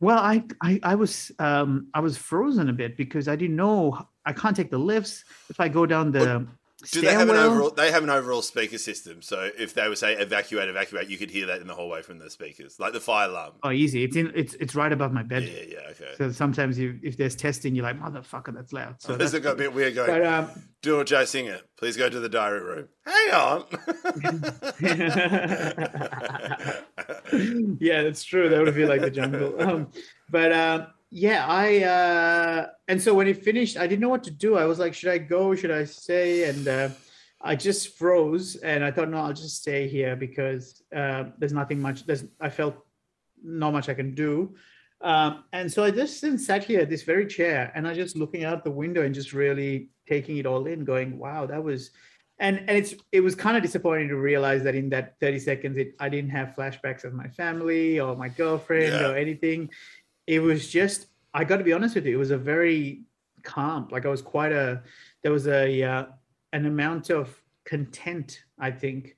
[0.00, 4.06] Well, I, I I was um I was frozen a bit because I didn't know
[4.26, 5.24] I can't take the lifts.
[5.48, 6.46] If I go down the
[6.90, 7.70] Do they have an overall?
[7.70, 9.22] They have an overall speaker system.
[9.22, 12.18] So if they would say evacuate, evacuate, you could hear that in the hallway from
[12.18, 13.52] the speakers, like the fire alarm.
[13.62, 14.04] Oh, easy.
[14.04, 14.32] It's in.
[14.34, 15.44] It's it's right above my bed.
[15.44, 16.12] Yeah, yeah, okay.
[16.18, 18.96] So sometimes you, if there's testing, you're like, motherfucker, that's loud.
[19.00, 20.08] So This got a bit weird going.
[20.10, 20.50] but um,
[20.82, 21.60] Do a Joe Singer.
[21.76, 22.88] Please go to the diary room.
[23.04, 23.64] Hang on.
[27.80, 28.48] yeah, that's true.
[28.48, 29.54] That would feel like the jungle.
[29.64, 29.88] Um,
[30.30, 34.32] but um, yeah, I uh, and so when it finished, I didn't know what to
[34.32, 34.56] do.
[34.56, 35.54] I was like, should I go?
[35.54, 36.48] Should I stay?
[36.48, 36.88] And uh,
[37.40, 41.80] I just froze, and I thought, no, I'll just stay here because uh, there's nothing
[41.80, 42.04] much.
[42.04, 42.74] There's I felt
[43.44, 44.56] not much I can do.
[45.02, 48.42] Um, and so I just sat here at this very chair and I just looking
[48.42, 51.90] out the window and just really taking it all in, going, wow, that was
[52.40, 55.78] and and it's it was kind of disappointing to realize that in that 30 seconds
[55.78, 59.10] it I didn't have flashbacks of my family or my girlfriend Yeah.
[59.10, 59.70] or anything.
[60.26, 63.02] It was just I got to be honest with you, it was a very
[63.42, 64.82] calm, like I was quite a
[65.22, 66.06] there was a uh,
[66.52, 69.16] an amount of content, I think,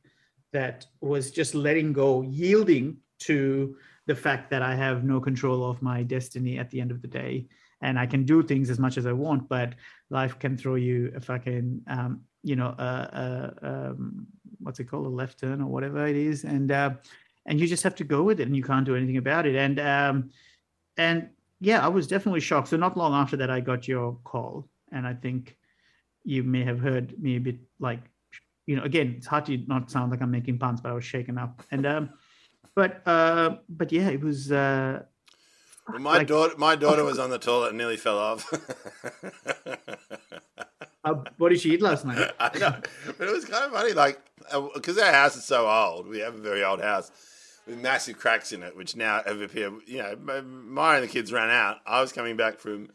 [0.53, 5.83] that was just letting go, yielding to the fact that I have no control of
[5.83, 7.47] my destiny at the end of the day.
[7.83, 9.75] And I can do things as much as I want, but
[10.09, 14.27] life can throw you a fucking, um, you know, um,
[14.61, 16.91] what's it called, a left turn or whatever it is, and uh,
[17.47, 19.57] and you just have to go with it, and you can't do anything about it.
[19.57, 20.31] And um,
[20.97, 21.29] and
[21.61, 22.69] yeah, I was definitely shocked.
[22.69, 25.57] So not long after that, I got your call, and I think
[26.25, 28.01] you may have heard me a bit like,
[28.67, 31.05] you know, again, it's hard to not sound like I'm making puns, but I was
[31.05, 32.11] shaken up, and um,
[32.75, 34.51] but uh, but yeah, it was.
[34.53, 35.03] Uh,
[35.89, 38.43] Well, my Like- daughter, my daughter was on the toilet and nearly fell off.
[41.05, 42.33] uh, what did she eat last night?
[42.41, 42.75] I know,
[43.19, 44.21] but it was kind of funny, like
[44.75, 46.09] because our house is so old.
[46.09, 47.11] We have a very old house
[47.67, 49.75] with massive cracks in it, which now have appeared.
[49.87, 51.79] You know, Maya and the kids ran out.
[51.87, 52.91] I was coming back from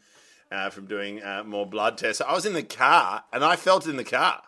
[0.50, 2.20] uh, from doing uh, more blood tests.
[2.20, 4.42] I was in the car and I felt in the car.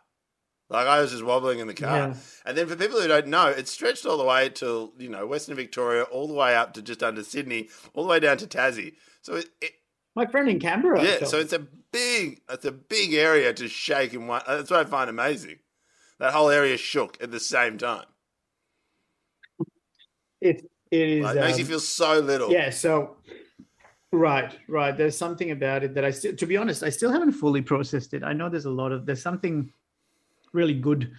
[0.70, 1.96] Like I was just wobbling in the car.
[1.96, 2.14] Yeah.
[2.46, 5.26] And then for people who don't know, it stretched all the way to, you know,
[5.26, 8.46] Western Victoria, all the way up to just under Sydney, all the way down to
[8.46, 8.94] Tassie.
[9.20, 9.72] So it, it
[10.14, 11.02] My friend in Canberra.
[11.04, 14.42] yeah, so it's a big, it's a big area to shake in one.
[14.46, 15.58] That's what I find amazing.
[16.18, 18.06] That whole area shook at the same time.
[20.44, 21.30] It it is.
[21.30, 22.52] It makes you um, feel so little.
[22.52, 22.70] Yeah.
[22.70, 23.16] So
[24.14, 24.96] Right, right.
[24.96, 28.14] There's something about it that I still, to be honest, I still haven't fully processed
[28.14, 28.22] it.
[28.22, 29.72] I know there's a lot of, there's something
[30.52, 31.10] really good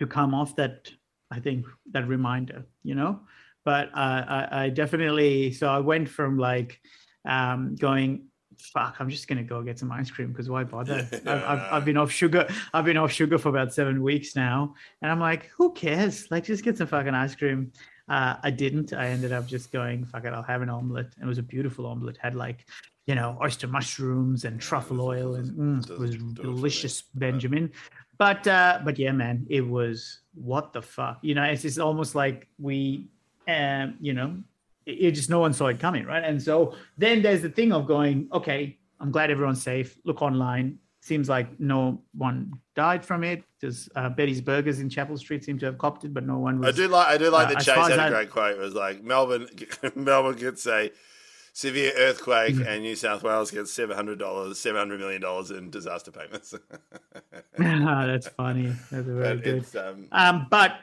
[0.00, 0.90] to come off that,
[1.30, 3.20] I think, that reminder, you know?
[3.64, 6.80] But uh, I, I definitely, so I went from like
[7.24, 8.24] um, going,
[8.58, 11.06] fuck, I'm just gonna go get some ice cream because why bother?
[11.12, 12.48] I've, I've, I've been off sugar.
[12.74, 16.30] I've been off sugar for about seven weeks now, and I'm like, who cares?
[16.30, 17.72] Like, just get some fucking ice cream.
[18.08, 18.92] Uh, I didn't.
[18.92, 21.12] I ended up just going, fuck it, I'll have an omelette.
[21.16, 22.16] And it was a beautiful omelette.
[22.16, 22.66] Had like,
[23.06, 27.72] you know, oyster mushrooms and truffle oil, and mm, it was delicious, Benjamin.
[28.18, 31.18] But uh, but yeah, man, it was what the fuck.
[31.22, 33.08] You know, it's just almost like we,
[33.48, 34.36] um, you know,
[34.86, 36.22] it just no one saw it coming, right?
[36.22, 39.98] And so then there's the thing of going, okay, I'm glad everyone's safe.
[40.04, 40.78] Look online.
[41.02, 43.42] Seems like no one died from it.
[43.60, 46.58] There's uh, Betty's Burgers in Chapel Street seem to have copped it, but no one
[46.60, 46.68] was.
[46.68, 48.52] I do like I do like Uh, as Chase far had a I- great quote.
[48.56, 49.48] It was like Melbourne
[49.94, 50.90] Melbourne gets a
[51.54, 52.66] severe earthquake Mm.
[52.66, 56.54] and New South Wales gets seven hundred dollars, seven hundred million dollars in disaster payments.
[57.58, 58.72] That's funny.
[58.90, 59.76] That's very but good.
[59.76, 60.80] um, Um, but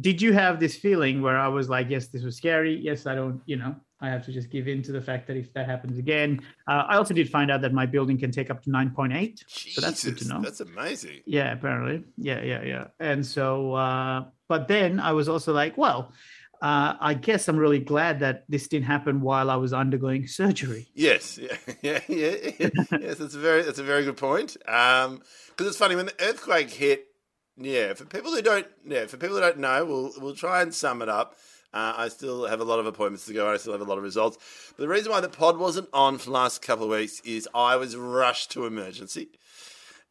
[0.00, 2.76] did you have this feeling where I was like, yes, this was scary.
[2.76, 5.36] Yes, I don't, you know, I have to just give in to the fact that
[5.36, 8.50] if that happens again, uh, I also did find out that my building can take
[8.50, 9.42] up to 9.8.
[9.48, 10.42] So that's good to know.
[10.42, 11.22] That's amazing.
[11.24, 12.04] Yeah, apparently.
[12.18, 12.86] Yeah, yeah, yeah.
[13.00, 16.12] And so, uh, but then I was also like, well,
[16.62, 20.88] uh, I guess I'm really glad that this didn't happen while I was undergoing surgery.
[20.94, 22.68] Yes, yeah, yeah, yeah.
[23.00, 24.56] yes, that's a very that's a very good point.
[24.66, 27.06] Um, because it's funny when the earthquake hit.
[27.58, 30.74] Yeah, for people who don't, yeah, for people who don't know, we'll we'll try and
[30.74, 31.36] sum it up.
[31.76, 33.52] Uh, I still have a lot of appointments to go.
[33.52, 34.38] I still have a lot of results.
[34.74, 37.46] But the reason why the pod wasn't on for the last couple of weeks is
[37.54, 39.28] I was rushed to emergency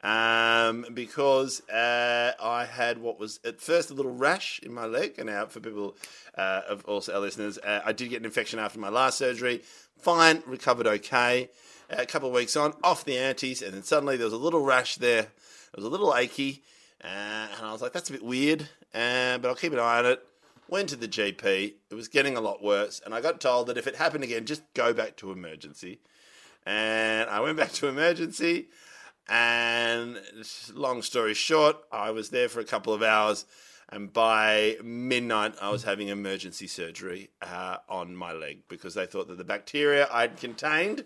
[0.04, 5.16] um, because uh, I had what was at first a little rash in my leg.
[5.18, 5.98] And now, for people,
[6.38, 9.64] uh, of also our listeners, uh, I did get an infection after my last surgery.
[9.98, 11.50] Fine, recovered okay.
[11.90, 14.62] a couple of weeks on, off the antes, and then suddenly there was a little
[14.62, 15.22] rash there.
[15.22, 16.62] It was a little achy,
[17.04, 17.08] uh,
[17.58, 18.62] and I was like, "That's a bit weird,"
[18.94, 20.24] uh, but I'll keep an eye on it.
[20.68, 21.74] Went to the GP.
[21.90, 24.46] It was getting a lot worse, and I got told that if it happened again,
[24.46, 26.00] just go back to emergency.
[26.66, 28.70] And I went back to emergency.
[29.28, 30.20] And
[30.74, 33.46] long story short, I was there for a couple of hours,
[33.90, 39.28] and by midnight, I was having emergency surgery uh, on my leg because they thought
[39.28, 41.06] that the bacteria I'd contained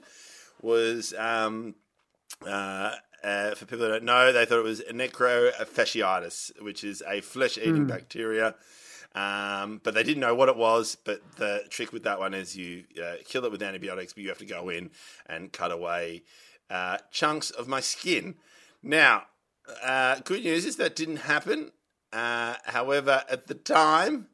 [0.62, 1.76] was, um,
[2.46, 7.22] uh, uh, for people that don't know, they thought it was necrophagiitis, which is a
[7.22, 8.56] flesh-eating bacteria.
[9.20, 10.96] Um, but they didn't know what it was.
[11.04, 14.30] But the trick with that one is you uh, kill it with antibiotics, but you
[14.30, 14.92] have to go in
[15.26, 16.24] and cut away
[16.70, 18.36] uh, chunks of my skin.
[18.82, 19.24] Now,
[19.84, 21.72] uh, good news is that didn't happen.
[22.14, 24.28] Uh, however, at the time,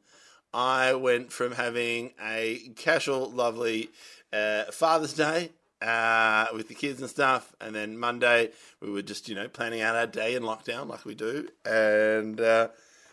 [0.54, 3.90] I went from having a casual, lovely
[4.32, 5.50] uh, Father's Day
[5.82, 9.82] uh, with the kids and stuff, and then Monday we were just you know planning
[9.82, 12.68] out our day in lockdown like we do, and uh,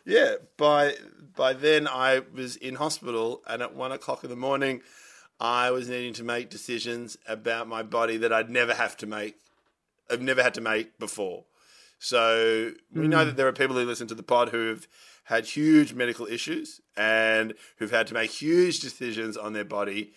[0.06, 0.96] yeah, by
[1.36, 4.82] by then I was in hospital, and at one o'clock in the morning,
[5.40, 9.38] I was needing to make decisions about my body that I'd never have to make.
[10.10, 11.46] I've never had to make before.
[12.00, 13.28] So we know hmm.
[13.28, 14.88] that there are people who listen to the pod who've
[15.26, 20.12] had huge medical issues and who've had to make huge decisions on their body.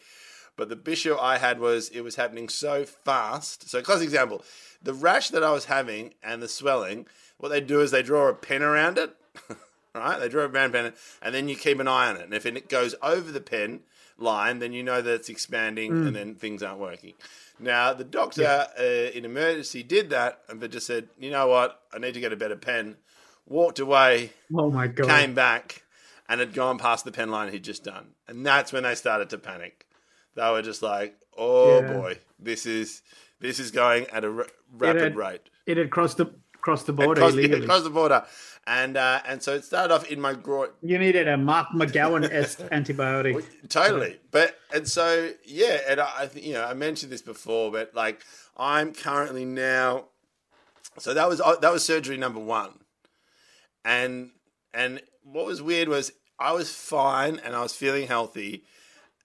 [0.57, 3.69] But the issue I had was it was happening so fast.
[3.69, 4.43] So, classic example,
[4.83, 7.07] the rash that I was having and the swelling,
[7.39, 9.15] what they do is they draw a pen around it,
[9.97, 10.19] right?
[10.19, 12.23] They draw a round pen, and then you keep an eye on it.
[12.23, 13.81] And if it goes over the pen
[14.19, 17.15] line, then you know that it's expanding, and then things aren't working.
[17.59, 21.81] Now, the doctor uh, in emergency did that, and but just said, you know what,
[21.95, 22.97] I need to get a better pen.
[23.47, 25.07] Walked away, Oh my god!
[25.09, 25.83] came back,
[26.29, 28.09] and had gone past the pen line he'd just done.
[28.27, 29.87] And that's when they started to panic.
[30.35, 31.93] They were just like, "Oh Yeah.
[31.93, 33.03] boy, this is
[33.41, 36.27] this is going at a r- rapid had- rate It had crossed the
[36.67, 37.63] crossed the border across, illegally.
[37.63, 38.25] across the border."
[38.67, 40.71] And uh, and so it started off in my groin.
[40.83, 43.45] You needed a Mark McGowan esque antibiotic.
[43.69, 47.71] Totally, but and so yeah, and I, I think you know I mentioned this before,
[47.71, 48.23] but like
[48.57, 50.07] I'm currently now.
[50.99, 52.81] So that was that was surgery number one,
[53.85, 54.31] and
[54.75, 58.65] and what was weird was I was fine and I was feeling healthy,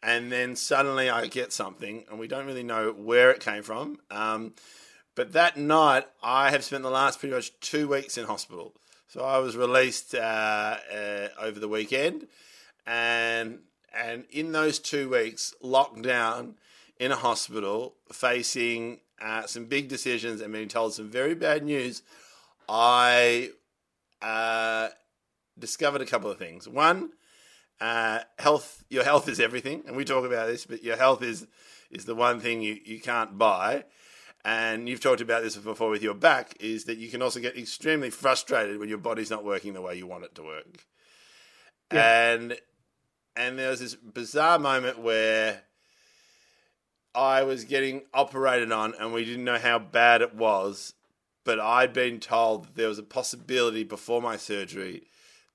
[0.04, 3.98] and then suddenly I get something, and we don't really know where it came from.
[4.12, 4.54] Um,
[5.16, 8.74] but that night, I have spent the last pretty much two weeks in hospital.
[9.08, 12.28] So I was released uh, uh, over the weekend,
[12.86, 13.60] and
[13.94, 16.56] and in those two weeks, locked down
[16.98, 22.04] in a hospital, facing uh, some big decisions and being told some very bad news,
[22.70, 23.50] I
[24.22, 24.90] uh,
[25.60, 26.70] discovered a couple of things.
[26.70, 27.12] One,
[27.82, 28.84] uh, health.
[28.90, 31.48] Your health is everything, and we talk about this, but your health is
[31.90, 33.84] is the one thing you, you can't buy.
[34.44, 37.58] And you've talked about this before with your back, is that you can also get
[37.58, 40.86] extremely frustrated when your body's not working the way you want it to work.
[41.94, 42.32] Yeah.
[42.32, 42.58] And
[43.36, 45.64] and there was this bizarre moment where
[47.14, 50.94] I was getting operated on, and we didn't know how bad it was,
[51.44, 55.04] but I'd been told that there was a possibility before my surgery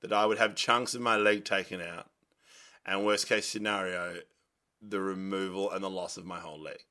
[0.01, 2.07] that I would have chunks of my leg taken out,
[2.85, 4.19] and worst case scenario,
[4.81, 6.85] the removal and the loss of my whole leg.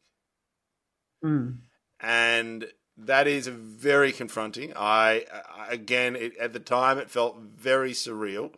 [1.23, 1.57] Mm.
[1.99, 4.73] And that is very confronting.
[4.75, 8.51] I, I again, it, at the time, it felt very surreal.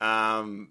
[0.00, 0.68] Um,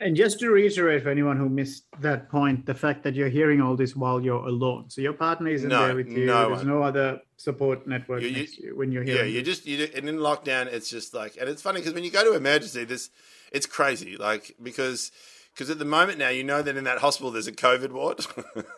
[0.00, 3.60] And just to reiterate for anyone who missed that point, the fact that you're hearing
[3.60, 4.90] all this while you're alone.
[4.90, 6.24] So your partner isn't No, there with you.
[6.26, 6.68] no There's one.
[6.68, 9.16] no other support network You- you- you when you're here.
[9.16, 12.04] Yeah, you just you and in lockdown, it's just like, and it's funny because when
[12.04, 13.10] you go to emergency, this
[13.52, 15.10] it's crazy, like because
[15.58, 18.24] because at the moment now you know that in that hospital there's a COVID ward,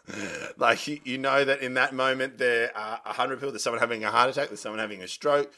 [0.57, 3.51] like you, you know that in that moment there are hundred people.
[3.51, 4.49] There's someone having a heart attack.
[4.49, 5.53] There's someone having a stroke.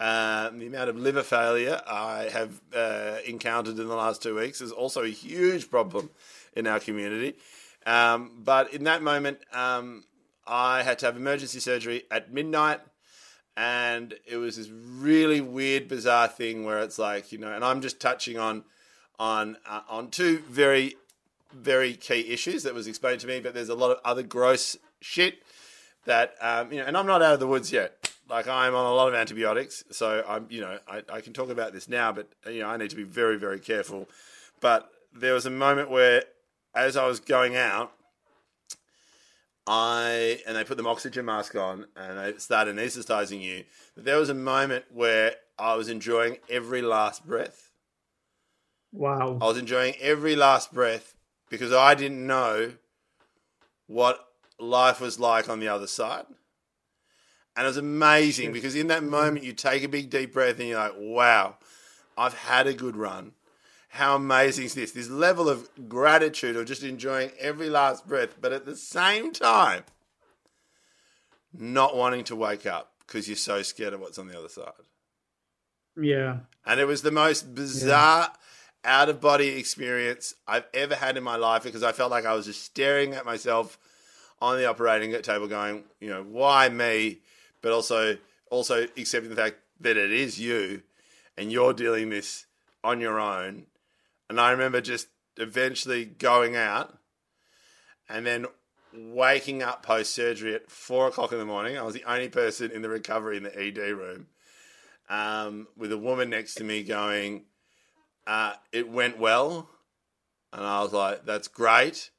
[0.00, 4.60] Um, the amount of liver failure I have uh, encountered in the last two weeks
[4.60, 6.10] is also a huge problem
[6.54, 7.34] in our community.
[7.84, 10.04] Um, but in that moment, um,
[10.46, 12.78] I had to have emergency surgery at midnight
[13.56, 17.80] and it was this really weird, bizarre thing where it's like you know, and I'm
[17.80, 18.62] just touching on
[19.18, 20.96] on uh, on two very
[21.52, 24.76] very key issues that was explained to me, but there's a lot of other gross
[25.00, 25.42] shit
[26.04, 28.10] that um, you know, and I'm not out of the woods yet.
[28.28, 31.48] Like I'm on a lot of antibiotics, so I'm you know I, I can talk
[31.48, 34.08] about this now, but you know I need to be very very careful.
[34.60, 36.24] But there was a moment where,
[36.74, 37.92] as I was going out,
[39.66, 43.64] I and they put the oxygen mask on and they started anesthetizing you.
[43.94, 47.67] But there was a moment where I was enjoying every last breath.
[48.92, 49.38] Wow.
[49.40, 51.14] I was enjoying every last breath
[51.50, 52.72] because I didn't know
[53.86, 54.24] what
[54.58, 56.26] life was like on the other side.
[57.56, 60.68] And it was amazing because in that moment you take a big deep breath and
[60.68, 61.56] you're like, wow,
[62.16, 63.32] I've had a good run.
[63.88, 64.92] How amazing is this?
[64.92, 69.84] This level of gratitude of just enjoying every last breath, but at the same time,
[71.52, 74.72] not wanting to wake up because you're so scared of what's on the other side.
[75.96, 76.40] Yeah.
[76.64, 78.30] And it was the most bizarre
[78.88, 82.32] out of body experience I've ever had in my life because I felt like I
[82.32, 83.78] was just staring at myself
[84.40, 87.18] on the operating table going, you know, why me?
[87.60, 88.16] But also
[88.50, 90.82] also accepting the fact that it is you
[91.36, 92.46] and you're dealing this
[92.82, 93.66] on your own.
[94.30, 96.98] And I remember just eventually going out
[98.08, 98.46] and then
[98.94, 101.76] waking up post surgery at four o'clock in the morning.
[101.76, 104.28] I was the only person in the recovery in the ED room
[105.10, 107.42] um, with a woman next to me going,
[108.28, 109.68] uh, It went well.
[110.52, 112.10] And I was like, That's great.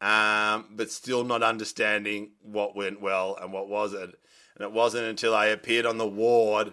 [0.00, 4.14] Um, but still not understanding what went well and what wasn't.
[4.54, 6.72] And it wasn't until I appeared on the ward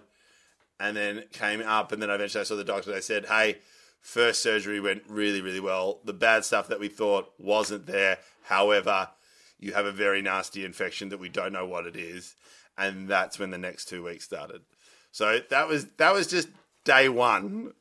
[0.79, 2.91] and then came up and then eventually I saw the doctor.
[2.91, 3.57] They said, Hey,
[3.99, 5.99] first surgery went really, really well.
[6.05, 8.19] The bad stuff that we thought wasn't there.
[8.43, 9.09] However,
[9.59, 12.35] you have a very nasty infection that we don't know what it is.
[12.77, 14.61] And that's when the next two weeks started.
[15.11, 16.47] So that was that was just
[16.83, 17.73] day one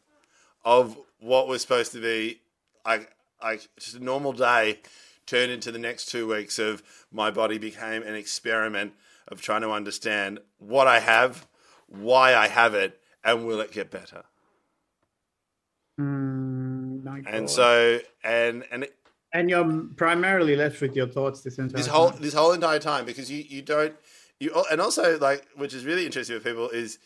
[0.67, 2.41] of what was supposed to be
[2.85, 3.11] like
[3.43, 4.81] like just a normal day
[5.25, 8.93] turned into the next two weeks of my body became an experiment
[9.29, 11.47] of trying to understand what I have,
[11.89, 14.25] why I have it, and will it get better.
[16.01, 18.95] Mm, And so and and it,
[19.33, 22.23] and you're primarily left with your thoughts this entire this whole time.
[22.23, 23.95] this whole entire time because you you don't
[24.41, 26.99] you and also like which is really interesting with people is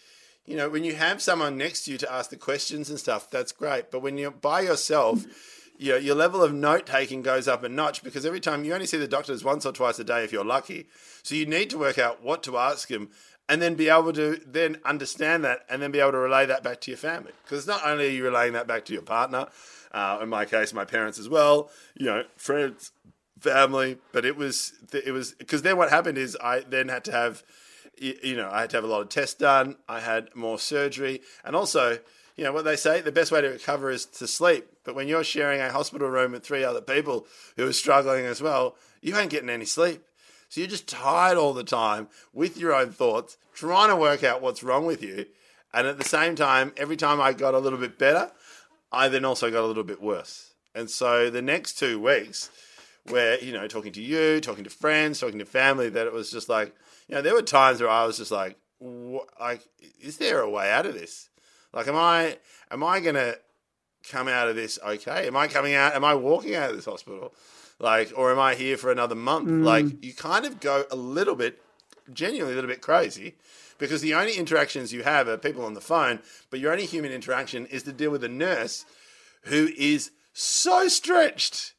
[0.47, 3.31] you know when you have someone next to you to ask the questions and stuff
[3.31, 3.91] that's great.
[3.91, 5.27] But when you're by yourself
[5.79, 8.75] you know, your level of note taking goes up a notch because every time you
[8.75, 10.87] only see the doctors once or twice a day if you're lucky.
[11.23, 13.09] So you need to work out what to ask him
[13.49, 16.63] and then be able to then understand that and then be able to relay that
[16.63, 17.33] back to your family.
[17.45, 19.47] Because not only are you relaying that back to your partner
[19.93, 22.93] uh, in my case my parents as well you know friends
[23.41, 27.13] family, but it was it was because then what happened is I then had to
[27.13, 27.43] have
[28.01, 29.77] you know I had to have a lot of tests done.
[29.89, 31.99] I had more surgery, and also
[32.37, 34.67] you know what they say the best way to recover is to sleep.
[34.85, 38.41] But when you're sharing a hospital room with three other people who are struggling as
[38.41, 40.03] well, you ain't getting any sleep.
[40.49, 44.43] So you're just tired all the time with your own thoughts, trying to work out
[44.43, 45.27] what's wrong with you.
[45.73, 48.33] And at the same time, every time I got a little bit better,
[48.91, 50.55] I then also got a little bit worse.
[50.75, 52.51] And so the next two weeks,
[53.05, 56.31] where you know talking to you talking to friends talking to family that it was
[56.31, 56.75] just like
[57.11, 58.57] you know there were times where i was just like
[59.39, 59.67] like
[60.01, 61.29] is there a way out of this
[61.75, 62.39] like am i
[62.71, 63.35] am i gonna
[64.09, 65.27] come out of this okay?
[65.27, 65.95] Am I coming out?
[65.95, 67.35] Am I walking out of this hospital?
[67.79, 69.49] Like, or am I here for another month?
[69.49, 69.65] Mm.
[69.65, 71.63] Like, you kind of go a little bit,
[72.13, 73.37] genuinely a little bit crazy
[73.79, 77.13] because the only interactions you have are people on the phone, but your only human
[77.13, 78.85] interaction is to deal with a nurse
[79.45, 81.73] who is so stretched,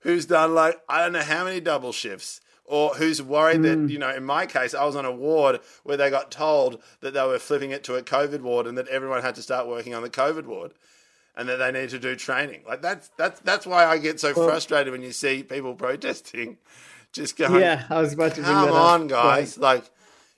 [0.00, 2.40] who's done like, I don't know how many double shifts.
[2.64, 5.96] Or who's worried that, you know, in my case, I was on a ward where
[5.96, 9.20] they got told that they were flipping it to a COVID ward and that everyone
[9.22, 10.72] had to start working on the COVID ward
[11.36, 12.62] and that they need to do training.
[12.66, 16.58] Like that's that's that's why I get so frustrated when you see people protesting.
[17.12, 19.08] Just going, Yeah, I was about to bring come that on, up.
[19.10, 19.58] guys!
[19.58, 19.84] Like,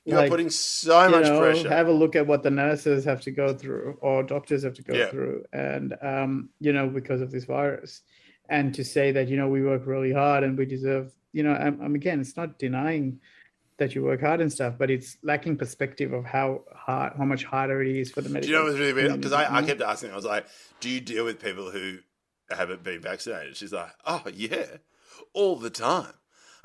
[0.05, 1.69] you're like, putting so you much know, pressure.
[1.69, 4.83] have a look at what the nurses have to go through or doctors have to
[4.83, 5.07] go Yeah.
[5.11, 8.03] through and um, you know because of this virus
[8.49, 11.53] and to say that you know we work really hard and we deserve you know
[11.53, 13.21] I'm, I'm again it's not denying
[13.77, 17.45] that you work hard and stuff but it's lacking perspective of how hard how much
[17.45, 19.17] harder it is for the Do medical you know what's really weird?
[19.17, 19.67] Because I, I mm-hmm.
[19.67, 20.47] kept asking, I was like,
[20.81, 21.99] "Do you deal with people who
[22.51, 24.67] haven't been vaccinated?" She's like, "Oh yeah,
[25.33, 26.13] all the time."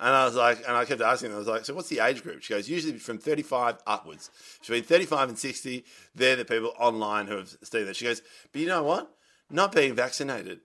[0.02, 2.24] And I was like, and I kept asking, I was like, "So what's the age
[2.24, 4.30] group?" She goes, "Usually from 35 upwards.
[4.62, 5.84] Between 35 and 60,
[6.16, 9.12] they're the people online who have seen that." She goes, "But you know what?
[9.50, 10.62] Not being vaccinated.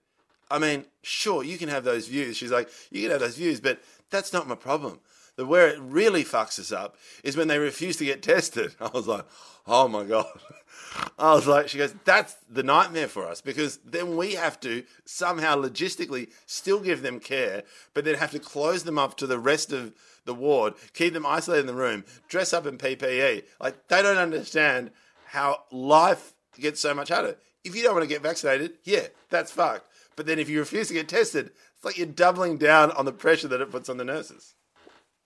[0.49, 3.59] I mean, sure, you can have those views." She's like, "You can have those views,
[3.59, 4.99] but that's not my problem."
[5.35, 8.73] The where it really fucks us up is when they refuse to get tested.
[8.79, 9.25] I was like,
[9.67, 10.27] oh my god.
[11.19, 14.83] I was like, she goes, that's the nightmare for us because then we have to
[15.03, 19.39] somehow logistically still give them care, but then have to close them up to the
[19.39, 19.93] rest of
[20.23, 23.43] the ward, keep them isolated in the room, dress up in PPE.
[23.59, 24.91] Like they don't understand
[25.27, 27.35] how life gets so much harder.
[27.65, 29.91] If you don't want to get vaccinated, yeah, that's fucked.
[30.15, 33.11] But then if you refuse to get tested, it's like you're doubling down on the
[33.11, 34.55] pressure that it puts on the nurses.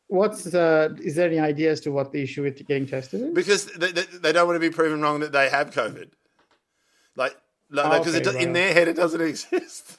[0.08, 3.34] what's uh, is there any idea as to what the issue with getting tested is
[3.34, 6.10] because they, they, they don't want to be proven wrong that they have COVID.
[7.16, 7.36] Like,
[7.70, 9.98] like because Okay, in their head it doesn't exist.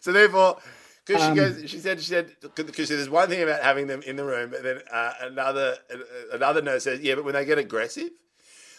[0.00, 0.58] so therefore,
[1.06, 4.02] because Um, she goes, she said, she said, because there's one thing about having them
[4.02, 5.76] in the room, but then uh, another
[6.32, 8.10] another nurse says, yeah, but when they get aggressive.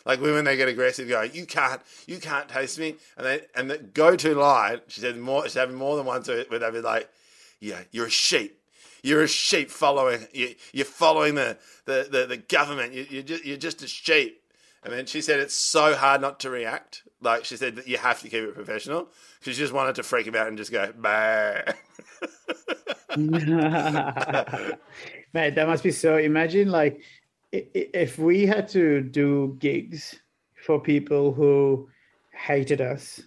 [0.05, 3.69] Like women, they get aggressive, go, you can't, you can't taste me, and they and
[3.69, 6.81] the go-to line, she said more, she's having more than one, once where they'd be
[6.81, 7.09] like,
[7.59, 8.59] yeah, you're a sheep,
[9.03, 13.45] you're a sheep following, you, you're following the the, the, the government, you, you're just
[13.45, 14.41] you're just a sheep.
[14.81, 17.03] And then she said it's so hard not to react.
[17.21, 19.09] Like she said that you have to keep it professional
[19.41, 21.61] she just wanted to freak him out and just go, bah.
[25.33, 26.17] Mate, that must be so.
[26.17, 27.01] Imagine like
[27.51, 30.15] if we had to do gigs
[30.65, 31.89] for people who
[32.33, 33.21] hated us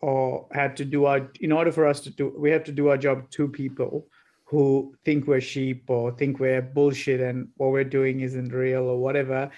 [0.00, 2.88] or had to do our in order for us to do we have to do
[2.88, 4.06] our job to people
[4.44, 8.98] who think we're sheep or think we're bullshit and what we're doing isn't real or
[8.98, 9.50] whatever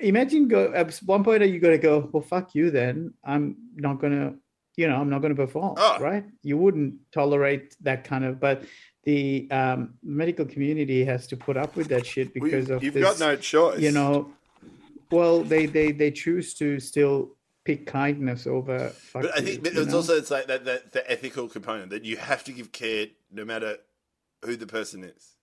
[0.00, 3.56] imagine go at one point are you going to go well fuck you then i'm
[3.76, 4.34] not going to
[4.76, 5.98] you know i'm not going to perform Oh.
[6.00, 8.64] right you wouldn't tolerate that kind of but
[9.06, 12.84] the um, medical community has to put up with that shit Well, because you- of
[12.84, 13.80] you've this, got no choice.
[13.80, 14.28] you know
[15.10, 17.30] well they they they choose to still
[17.64, 19.96] pick kindness over But I think but it's know?
[19.96, 23.44] also it's like that, that the ethical component that you have to give care no
[23.44, 23.78] matter
[24.44, 25.36] who the person is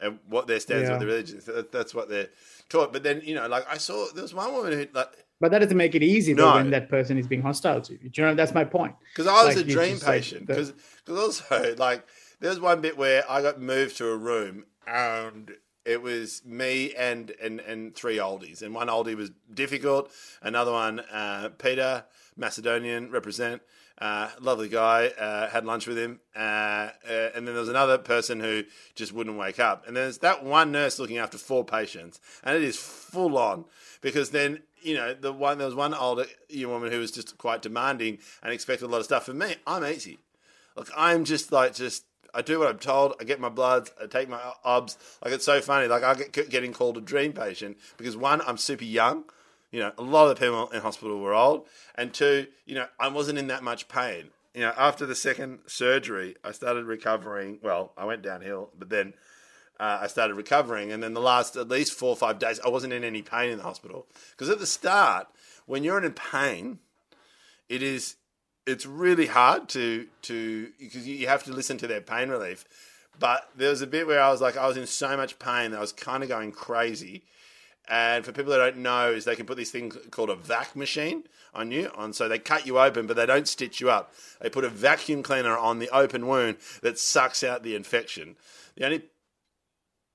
[0.00, 0.92] and what their stance Yeah.
[0.92, 1.40] with the religion.
[1.46, 2.28] That, that's what they're
[2.68, 2.92] taught.
[2.92, 5.10] But then you know, like I saw there was one woman who like
[5.40, 8.08] but that doesn't make it easy though when that person is being hostile to you.
[8.10, 8.94] Do you know that's my point.
[9.12, 10.46] because I was Like, a dream like, patient.
[10.46, 10.72] the- Because
[11.08, 12.02] also like
[12.40, 15.52] there was one bit where I got moved to a room and
[15.86, 20.10] it was me and and and three oldies, and one oldie was difficult.
[20.42, 22.04] Another one, uh, Peter
[22.36, 23.62] Macedonian, represent.
[23.98, 25.06] Uh, lovely guy.
[25.06, 26.90] Uh, had lunch with him, uh, uh,
[27.34, 28.64] and then there was another person who
[28.94, 29.86] just wouldn't wake up.
[29.86, 33.64] And there's that one nurse looking after four patients, and it is full on
[34.02, 36.26] because then you know the one there was one older
[36.64, 39.24] woman who was just quite demanding and expected a lot of stuff.
[39.24, 40.18] For me, I'm easy.
[40.76, 42.04] Look, I'm just like just
[42.36, 43.14] I do what I'm told.
[43.18, 43.90] I get my bloods.
[44.00, 44.98] I take my obs.
[45.24, 45.88] Like it's so funny.
[45.88, 49.24] Like I get getting called a dream patient because one, I'm super young.
[49.72, 51.66] You know, a lot of the people in hospital were old,
[51.96, 54.30] and two, you know, I wasn't in that much pain.
[54.54, 57.58] You know, after the second surgery, I started recovering.
[57.62, 59.14] Well, I went downhill, but then
[59.80, 62.68] uh, I started recovering, and then the last at least four or five days, I
[62.68, 64.06] wasn't in any pain in the hospital.
[64.30, 65.26] Because at the start,
[65.66, 66.78] when you're in pain,
[67.68, 68.16] it is
[68.66, 72.64] it's really hard to to because you have to listen to their pain relief.
[73.18, 75.70] But there was a bit where I was like, I was in so much pain
[75.70, 77.22] that I was kind of going crazy.
[77.88, 80.74] And for people that don't know, is they can put this thing called a vac
[80.74, 84.12] machine on you, on so they cut you open, but they don't stitch you up.
[84.40, 88.36] They put a vacuum cleaner on the open wound that sucks out the infection.
[88.76, 89.02] The only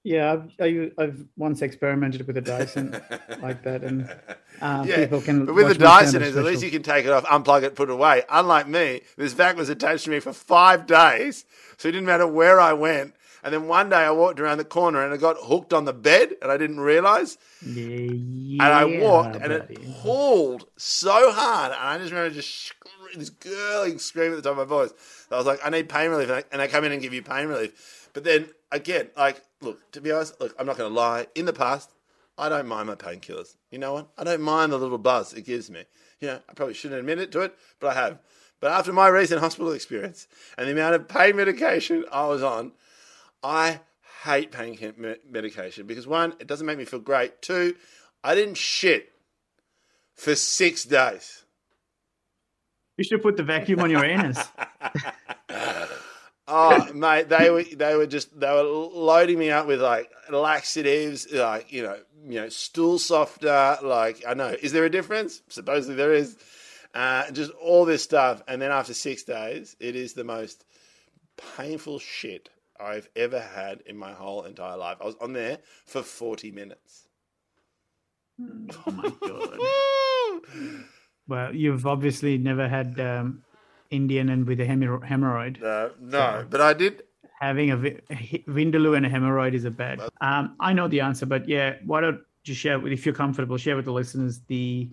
[0.03, 2.99] Yeah, I've, I, I've once experimented with a Dyson
[3.41, 4.09] like that, and
[4.61, 5.45] uh, Yeah, people can.
[5.45, 7.75] but with the my Dyson, is at least you can take it off, unplug it,
[7.75, 8.23] put it away.
[8.29, 11.45] Unlike me, this vac was attached to me for five days,
[11.77, 13.13] so it didn't matter where I went.
[13.43, 15.93] And then one day I walked around the corner and it got hooked on the
[15.93, 17.37] bed, and I didn't realize.
[17.65, 23.19] Yeah, And I walked, and it pulled so hard, and I just remember just screaming,
[23.19, 24.91] this girling scream at the top of my voice.
[25.31, 27.13] I was like, I need pain relief, and they, and they come in and give
[27.13, 28.09] you pain relief.
[28.13, 31.27] But then again, like, look, to be honest, look, I'm not going to lie.
[31.35, 31.91] In the past,
[32.37, 33.55] I don't mind my painkillers.
[33.69, 34.09] You know what?
[34.17, 35.83] I don't mind the little buzz it gives me.
[36.19, 38.19] You know, I probably shouldn't admit it to it, but I have.
[38.59, 42.73] But after my recent hospital experience and the amount of pain medication I was on,
[43.43, 43.81] I
[44.23, 47.41] hate pain me- medication because one, it doesn't make me feel great.
[47.41, 47.75] Two,
[48.23, 49.11] I didn't shit
[50.13, 51.43] for six days.
[52.97, 54.37] You should put the vacuum on your anus.
[56.47, 61.31] Oh, mate, they were they were just they were loading me up with like laxatives,
[61.31, 63.77] like you know, you know, stool softer.
[63.81, 65.41] Like I know, is there a difference?
[65.49, 66.37] Supposedly there is.
[66.93, 70.65] Uh, just all this stuff, and then after six days, it is the most
[71.55, 74.97] painful shit I've ever had in my whole entire life.
[74.99, 77.07] I was on there for forty minutes.
[78.41, 80.83] oh my god!
[81.29, 83.43] Well, you've obviously never had um,
[83.91, 85.61] Indian and with a hemorrho- hemorrhoid.
[85.61, 87.03] No, no, but I did.
[87.39, 89.99] Having a vi- he- vindaloo and a hemorrhoid is a bad.
[90.21, 93.57] Um, I know the answer, but yeah, why don't you share with, if you're comfortable,
[93.57, 94.89] share with the listeners the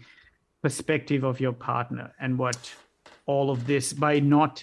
[0.63, 2.59] perspective of your partner and what
[3.27, 4.63] all of this by not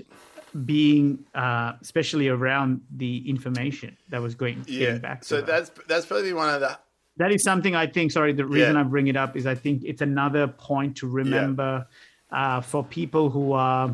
[0.65, 4.97] being uh, especially around the information that was going Yeah.
[4.97, 5.41] back to So her.
[5.43, 6.77] that's that's probably one of the
[7.17, 8.11] that is something I think.
[8.11, 8.81] Sorry, the reason Yeah.
[8.81, 11.87] I bring it up is I think it's another point to remember
[12.31, 13.93] uh, for people who uh,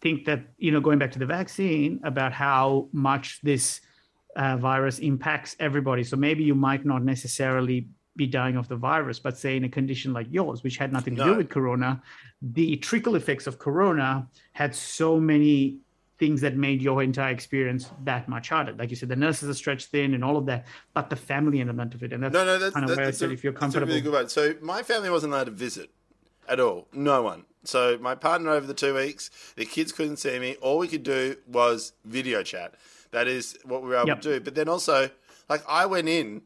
[0.00, 3.80] think that you know going back to the vaccine about how much this
[4.36, 6.04] uh, virus impacts everybody.
[6.04, 9.68] So maybe you might not necessarily be dying of the virus, but say in a
[9.68, 12.02] condition like yours, which had nothing to do with corona,
[12.42, 15.78] the trickle effects of corona had so many
[16.18, 18.74] things that made your entire experience that much harder.
[18.74, 21.62] Like you said, the nurses are stretched thin and all of that, but the family
[21.62, 22.12] element of it.
[22.12, 23.60] And that's No, no, that's, kind of that's, why I said a, if you're that's
[23.60, 23.86] comfortable.
[23.86, 24.30] really good.
[24.30, 25.90] So my family wasn't allowed to visit
[26.50, 26.88] at all.
[26.92, 27.44] No one.
[27.64, 30.56] So my partner over the two weeks, the kids couldn't see me.
[30.60, 32.74] All we could do was video chat.
[33.12, 34.20] That is what we were able Yep.
[34.22, 34.40] to do.
[34.40, 35.10] But then also,
[35.48, 36.42] like I went in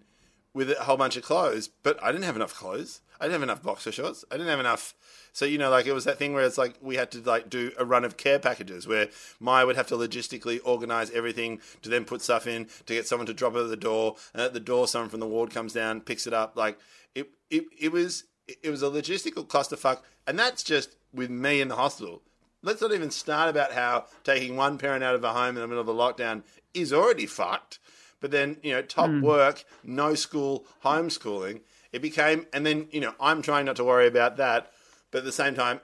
[0.53, 3.01] with a whole bunch of clothes, but I didn't have enough clothes.
[3.21, 4.25] I didn't have enough boxer shorts.
[4.31, 4.95] I didn't have enough.
[5.33, 7.49] So you know, like it was that thing where it's like we had to like
[7.49, 9.09] do a run of care packages where
[9.41, 13.27] Maya would have to logistically organize everything to then put stuff in to get someone
[13.27, 15.73] to drop it at the door, and at the door, someone from the ward comes
[15.73, 16.57] down, picks it up.
[16.57, 16.79] Like
[17.15, 21.69] it, it, it was, it was a logistical clusterfuck, and that's just with me in
[21.69, 22.23] the hospital.
[22.63, 25.67] Let's not even start about how taking one parent out of a home in the
[25.67, 26.43] middle of a lockdown
[26.73, 27.79] is already fucked.
[28.21, 29.21] But then, you know, top hmm.
[29.21, 31.61] work, no school, homeschooling,
[31.93, 34.73] it became, and then, you know, I'm trying not to worry about that.
[35.11, 35.81] But at the same time,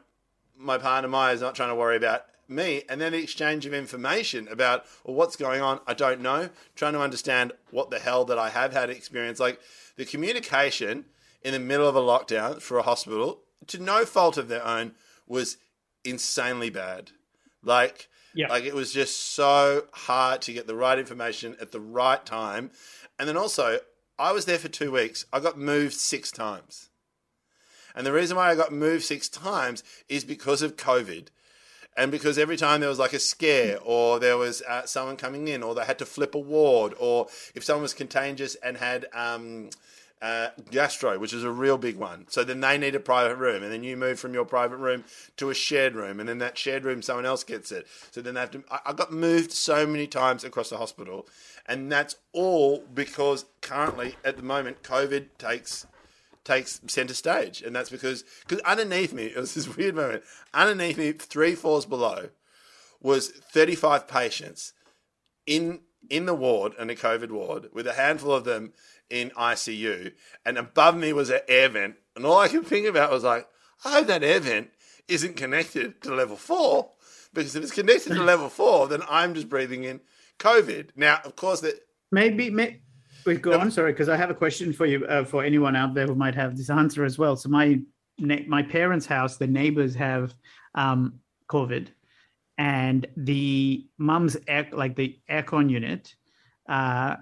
[0.57, 2.83] my partner Maya is not trying to worry about me.
[2.89, 6.51] And then the exchange of information about well, what's going on, I don't know.
[6.75, 9.39] Trying to understand what the hell that I have had experience.
[9.39, 9.61] Like
[9.97, 11.05] the communication
[11.43, 14.93] in the middle of a lockdown for a hospital, to no fault of their own,
[15.27, 15.57] was
[16.05, 17.13] insanely bad.
[17.63, 18.49] Like, Yeah.
[18.49, 22.71] like it was just so hard to get the right information at the right time.
[23.19, 23.81] And then also,
[24.19, 25.25] I was there for two weeks.
[25.33, 26.89] I got moved six times.
[27.95, 31.29] And the reason why I got moved six times is because of COVID.
[31.97, 35.49] And because every time there was like a scare, or there was uh, someone coming
[35.49, 39.07] in, or they had to flip a ward, or if someone was contagious and had
[39.13, 39.71] um,
[40.23, 42.27] uh, gastro, which is a real big one.
[42.29, 45.05] So then they need a private room, and then you move from your private room
[45.39, 47.87] to a shared room, and then that shared room, someone else gets it.
[48.11, 48.65] So then they have to.
[48.71, 51.27] I, I got moved so many times across the hospital,
[51.67, 55.87] and that's all because currently, at the moment, COVID takes
[56.45, 60.23] takes center stage, and that's because because underneath me, it was this weird moment.
[60.53, 62.29] Underneath me, three floors below,
[63.01, 64.75] was 35 patients
[65.47, 68.73] in in the ward, in a COVID ward, with a handful of them
[69.09, 70.13] in ICU,
[70.47, 73.47] and above me was an air vent, and all I could think about was like,
[73.85, 74.71] I hope that air vent
[75.09, 76.91] isn't connected to level four,
[77.33, 80.01] because if it's connected to level four, then I'm just breathing in
[80.39, 80.91] COVID.
[80.97, 81.81] Now, of course, that
[82.13, 82.81] Maybe, may,
[83.25, 83.71] wait, go on.
[83.71, 86.35] Sorry, because I have a question for you, uh, for anyone out there who might
[86.35, 87.37] have this answer as well.
[87.37, 87.81] So my
[88.19, 90.35] my parents' house, the neighbors have
[90.75, 91.89] um, COVID,
[92.61, 96.15] and the mum's air, like the aircon unit,
[96.69, 97.17] uh,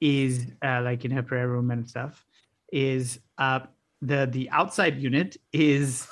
[0.00, 2.24] is uh, like in her prayer room and stuff.
[2.72, 3.60] Is uh,
[4.00, 6.08] the the outside unit is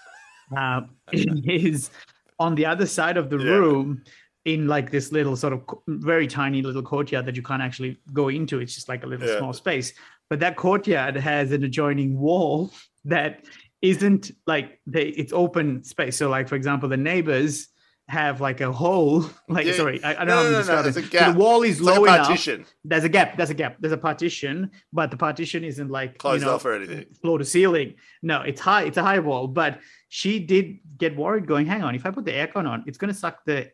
[0.56, 0.80] uh,
[1.12, 1.90] is
[2.38, 3.50] on the other side of the Yeah.
[3.56, 4.02] room
[4.46, 8.28] in like this little sort of very tiny little courtyard that you can't actually go
[8.28, 8.58] into.
[8.60, 9.36] It's just like a little Yeah.
[9.38, 9.92] small space.
[10.30, 12.72] But that courtyard has an adjoining wall
[13.04, 13.44] that
[13.82, 16.16] isn't like they it's open space.
[16.16, 17.68] So like for example, the neighbors
[18.08, 19.24] have like a hole.
[19.48, 19.72] Like Yeah.
[19.74, 21.00] sorry, I, I don't No, know how no, to no, describe there's it.
[21.00, 21.32] a So gap.
[21.34, 22.26] the wall is It's like low a enough.
[22.26, 23.36] partition, There's a gap.
[23.36, 23.76] There's a gap.
[23.80, 27.06] There's a partition, but the partition isn't like closed you know, off or anything.
[27.22, 27.94] floor to ceiling.
[28.22, 28.82] No, it's high.
[28.84, 29.46] It's a high wall.
[29.46, 32.98] But she did get worried, going, "Hang on, if I put the aircon on, it's
[32.98, 33.70] going to suck the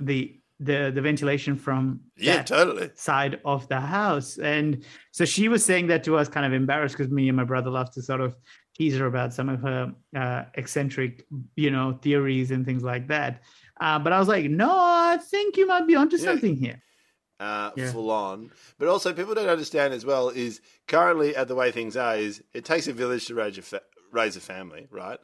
[0.00, 2.90] the the the ventilation from Yeah, totally.
[2.94, 6.96] side of the house." And so she was saying that to us, kind of embarrassed
[6.96, 8.34] because me and my brother love to sort of
[8.74, 13.42] tease her about some of her uh, eccentric, you know, theories and things like that.
[13.80, 16.24] Uh, but I was like, "No, I think you might be onto Yeah.
[16.24, 16.82] something here."
[17.38, 17.92] uh, Yeah.
[17.92, 18.50] full on.
[18.78, 22.42] But also, people don't understand as well is currently at the way things are is
[22.54, 25.20] it takes a village to raise a fa- raise a family, right?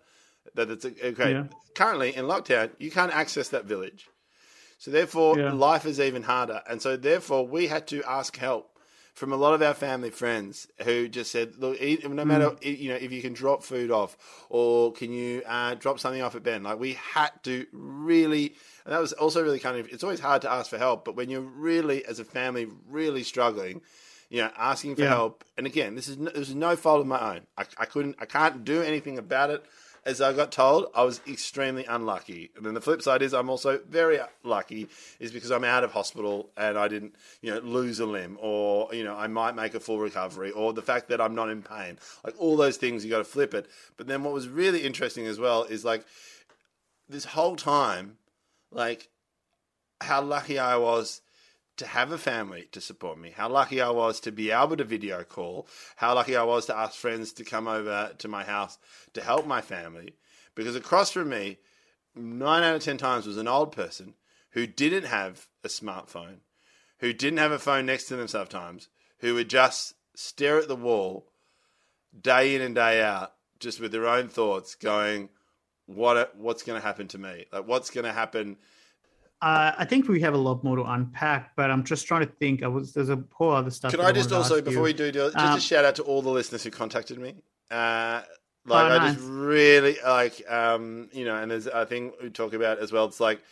[0.54, 1.32] That it's a, okay.
[1.32, 1.44] Yeah.
[1.74, 4.08] Currently in lockdown, you can't access that village,
[4.76, 6.60] so therefore life is even harder.
[6.68, 8.71] And so therefore, we had to ask help
[9.14, 12.80] from a lot of our family friends who just said, "Look, no matter Mm.
[12.80, 14.16] you know if you can drop food off,
[14.48, 18.54] or can you uh, drop something off at Ben?" Like we had to really,
[18.84, 19.88] and that was also really kind of.
[19.92, 23.22] It's always hard to ask for help, but when you're really, as a family, really
[23.22, 23.82] struggling,
[24.30, 25.08] you know, asking for Yeah.
[25.08, 25.44] help.
[25.58, 27.46] And again, this is no, this is no fault of my own.
[27.58, 29.64] I, I couldn't, I can't do anything about it.
[30.04, 32.50] As I got told, I was extremely unlucky.
[32.56, 34.88] And then the flip side is I'm also very lucky,
[35.20, 38.92] is because I'm out of hospital and I didn't, you know, lose a limb, or
[38.92, 41.62] you know, I might make a full recovery, or the fact that I'm not in
[41.62, 41.98] pain.
[42.24, 43.68] Like all those things, you got to flip it.
[43.96, 46.04] But then what was really interesting as well is like
[47.08, 48.16] this whole time,
[48.72, 49.08] like
[50.00, 51.20] how lucky I was
[51.76, 54.84] to have a family to support me, how lucky I was to be able to
[54.84, 55.66] video call,
[55.96, 58.78] how lucky I was to ask friends to come over to my house
[59.14, 60.14] to help my family.
[60.54, 61.58] Because across from me,
[62.14, 64.14] nine out of 10 times was an old person
[64.50, 66.40] who didn't have a smartphone,
[66.98, 70.76] who didn't have a phone next to them sometimes, who would just stare at the
[70.76, 71.26] wall
[72.18, 75.30] day in and day out, just with their own thoughts, going,
[75.86, 77.46] what what's going to happen to me?
[77.52, 78.56] Like, what's going to happen?
[79.42, 82.32] Uh, I think we have a lot more to unpack, but I'm just trying to
[82.32, 82.62] think.
[82.62, 83.90] I was there's a whole other stuff.
[83.90, 84.82] Can I just to also, before you.
[84.82, 87.34] we do, just Um, a shout out to all the listeners who contacted me.
[87.68, 88.22] Uh,
[88.66, 89.14] like Oh, I nice.
[89.14, 93.04] just really like, um, you know, and there's a thing we talk about as well.
[93.06, 93.42] It's like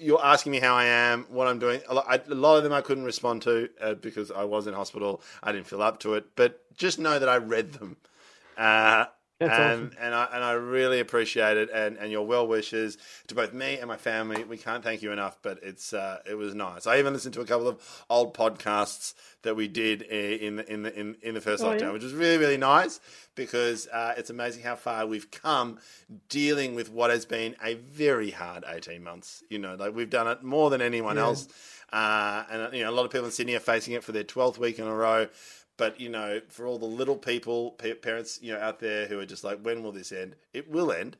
[0.00, 1.82] you're asking me how I am, what I'm doing.
[1.88, 5.22] A lot, lot of them I couldn't respond to uh, because I was in hospital.
[5.40, 7.96] I didn't feel up to it, but just know that I read them.
[8.56, 9.04] Uh,
[9.38, 9.90] That's and awesome.
[10.00, 13.78] and I and I really appreciate it and, and your well wishes to both me
[13.78, 14.42] and my family.
[14.42, 16.88] We can't thank you enough, but it's uh, it was nice.
[16.88, 20.72] I even listened to a couple of old podcasts that we did i- in the
[20.72, 21.90] in the in, in the first Oh, lockdown, yeah?
[21.92, 22.98] which was really really nice
[23.36, 25.78] because uh, it's amazing how far we've come
[26.28, 29.44] dealing with what has been a very hard eighteen months.
[29.48, 31.22] You know, like we've done it more than anyone Yeah.
[31.22, 31.46] else,
[31.92, 34.24] uh, and you know a lot of people in Sydney are facing it for their
[34.24, 35.28] twelfth week in a row.
[35.78, 39.18] But you know, for all the little people, pa- parents, you know, out there who
[39.20, 40.34] are just like, when will this end?
[40.52, 41.16] It will end.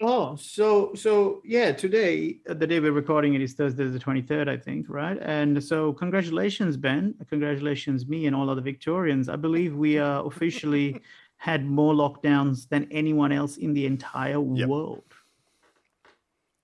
[0.00, 4.48] Oh, so so yeah, today uh, the day we're recording it is Thursday the 23rd,
[4.48, 5.16] I think, right?
[5.22, 7.14] And so congratulations, Ben.
[7.30, 9.28] Congratulations, me and all other Victorians.
[9.28, 11.00] I believe we are officially
[11.38, 14.68] had more lockdowns than anyone else in the entire Yep.
[14.68, 15.04] world.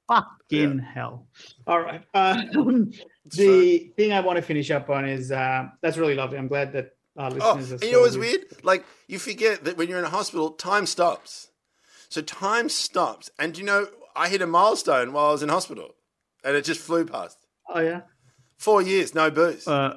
[0.09, 1.27] Fucking hell.
[1.67, 2.03] All right.
[2.13, 2.43] Uh,
[3.27, 6.37] the thing I want to finish up on is uh, that's really lovely.
[6.37, 8.41] I'm glad that our Oh, and you know what's weird?
[8.63, 11.49] Like you forget that when you're in a hospital, time stops.
[12.09, 13.87] So time stops, and you know,
[14.17, 15.95] I hit a milestone while I was in hospital,
[16.45, 17.39] and it just flew past.
[17.69, 18.03] Oh yeah.
[18.59, 19.67] Four years, no booze.
[19.67, 19.97] Uh,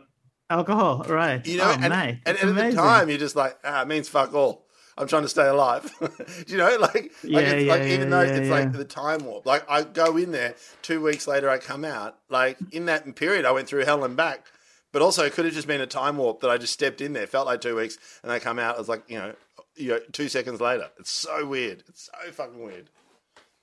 [0.49, 1.45] alcohol, right?
[1.45, 3.88] you know, oh, and, mate, and, and at the time, you're just like, ah, it
[3.88, 4.64] means fuck all.
[4.97, 5.91] I'm trying to stay alive.
[5.99, 6.07] Do
[6.47, 9.26] you know, like, like, Yeah, it's, yeah, like even though yeah, it's like the time
[9.26, 9.45] warp.
[9.45, 12.18] Like, I go in there two weeks later, I come out.
[12.30, 14.45] Like in that period, I went through hell and back.
[14.93, 17.13] But also, it could have just been a time warp that I just stepped in
[17.13, 17.25] there.
[17.25, 18.77] Felt like two weeks, and I come out.
[18.77, 19.33] Was like you know,
[19.75, 20.87] you know, two seconds later.
[20.99, 21.83] It's so weird.
[21.89, 22.91] It's so fucking weird.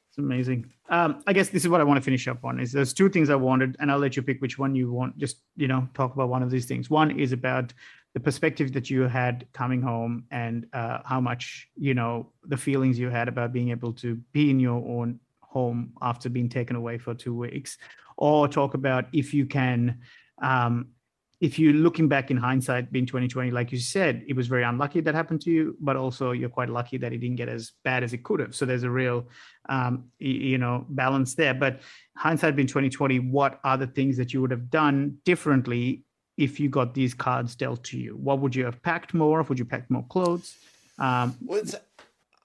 [0.09, 0.72] It's amazing.
[0.89, 2.59] Um, I guess this is what I want to finish up on.
[2.59, 5.16] Is there's two things I wanted, and I'll let you pick which one you want.
[5.18, 6.91] Just you know, talk about one of these things.
[6.91, 7.72] One is about
[8.12, 12.99] the perspective that you had coming home, and uh, how much you know the feelings
[12.99, 16.99] you had about being able to be in your own home after being taken away
[16.99, 17.78] for two weeks,
[18.16, 20.01] or talk about if you can.
[20.43, 20.89] Um,
[21.41, 25.01] if you're looking back in hindsight, being 2020, like you said, it was very unlucky
[25.01, 28.05] that happened to you, but also you're quite lucky that it didn't get as bad
[28.05, 28.55] as it could have.
[28.55, 29.26] So there's a real,
[29.68, 31.55] um, you know, balance there.
[31.55, 31.80] But
[32.14, 36.05] hindsight being 2020, what are the things that you would have done differently
[36.36, 38.16] if you got these cards dealt to you?
[38.16, 39.49] What would you have packed more of?
[39.49, 40.55] Would you pack more clothes?
[40.99, 41.62] Um, Well,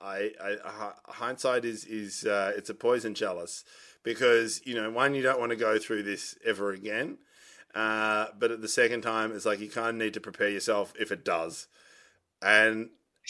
[0.02, 3.66] I, I hindsight is is uh, it's a poison chalice
[4.04, 7.18] because you know one you don't want to go through this ever again,
[7.76, 10.94] uh, but at the second time it's like you kind of need to prepare yourself
[11.00, 11.68] if it does,
[12.42, 12.90] and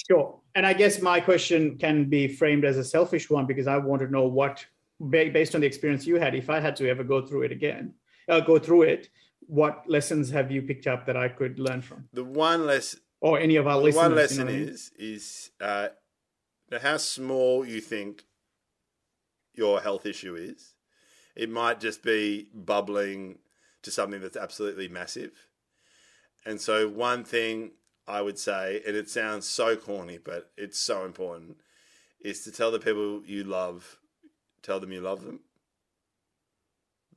[0.09, 0.41] Sure.
[0.55, 4.01] And I guess my question can be framed as a selfish one because I want
[4.01, 4.65] to know what,
[5.09, 7.93] based on the experience you had, if I had to ever go through it again,
[8.27, 9.07] uh, go through it,
[9.47, 12.09] what lessons have you picked up that I could learn from?
[12.11, 14.01] the one less Or any of our the listeners?
[14.03, 14.67] one you know lesson I mean?
[14.67, 15.87] is is uh,
[16.81, 18.25] how small you think
[19.53, 20.75] your health issue is.
[21.37, 23.39] It might just be bubbling
[23.85, 25.47] to something that's absolutely massive.
[26.45, 27.71] And so, one thing
[28.07, 31.57] I would say, and it sounds so corny, but it's so important,
[32.19, 33.97] is to tell the people you love,
[34.61, 35.39] tell them you love them.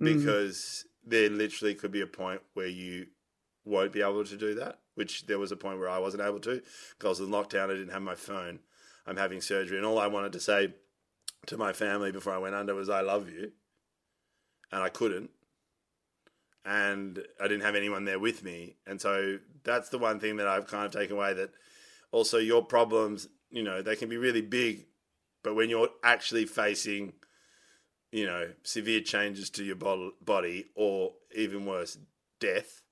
[0.01, 0.17] Mhm.
[0.17, 3.09] Because there literally could be a point where you
[3.65, 6.41] won't be able to do that, which there was a point where I wasn't able
[6.41, 6.63] to
[6.97, 7.71] because I was in lockdown.
[7.71, 8.61] I didn't have my phone.
[9.07, 10.75] I'm having surgery, and all I wanted to say
[11.47, 13.53] to my family before I went under was, I love you.
[14.71, 15.31] And I couldn't.
[16.69, 18.77] And I didn't have anyone there with me.
[18.87, 21.51] And so that's the one thing that I've kind of taken away that
[22.13, 24.85] also your problems, you know, they can be really big,
[25.43, 27.15] but when you're actually facing,
[28.13, 29.77] you know, severe changes to your
[30.21, 31.97] body or even worse,
[32.39, 32.83] death,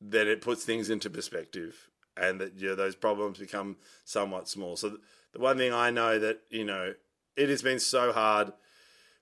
[0.00, 4.76] then it puts things into perspective and that you know, those problems become somewhat small.
[4.76, 4.98] So
[5.32, 6.94] the one thing I know that, you know,
[7.36, 8.52] it has been so hard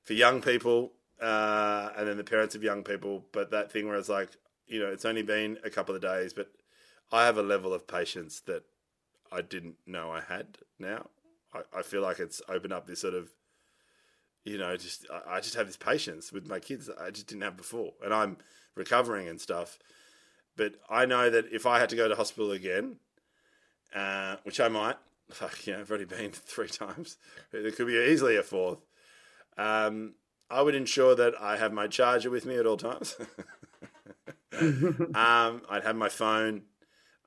[0.03, 3.97] for young people uh, and then the parents of young people, but that thing where
[3.97, 4.31] it's like,
[4.67, 6.51] you know, it's only been a couple of days, but
[7.13, 8.65] I have a level of patience that
[9.31, 11.07] I didn't know I had now.
[11.53, 13.31] I, I feel like it's opened up this sort of,
[14.45, 17.27] you know, just I, I just have this patience with my kids that I just
[17.27, 18.37] didn't have before, and I'm
[18.75, 19.79] recovering and stuff.
[20.57, 22.97] But I know that if I had to go to hospital again,
[23.95, 24.97] uh, which I might,
[25.31, 27.17] fuck, you know, I've already been three times.
[27.51, 28.81] There could be easily a fourth.
[29.57, 30.15] Um,
[30.55, 33.17] I would ensure that I have my charger with me at all times.
[34.61, 36.63] um, I'd have my phone.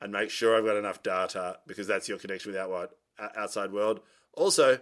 [0.01, 2.87] I'd make sure I've got enough data because that's your connection with outside
[3.35, 3.99] outside world.
[4.33, 4.79] Also,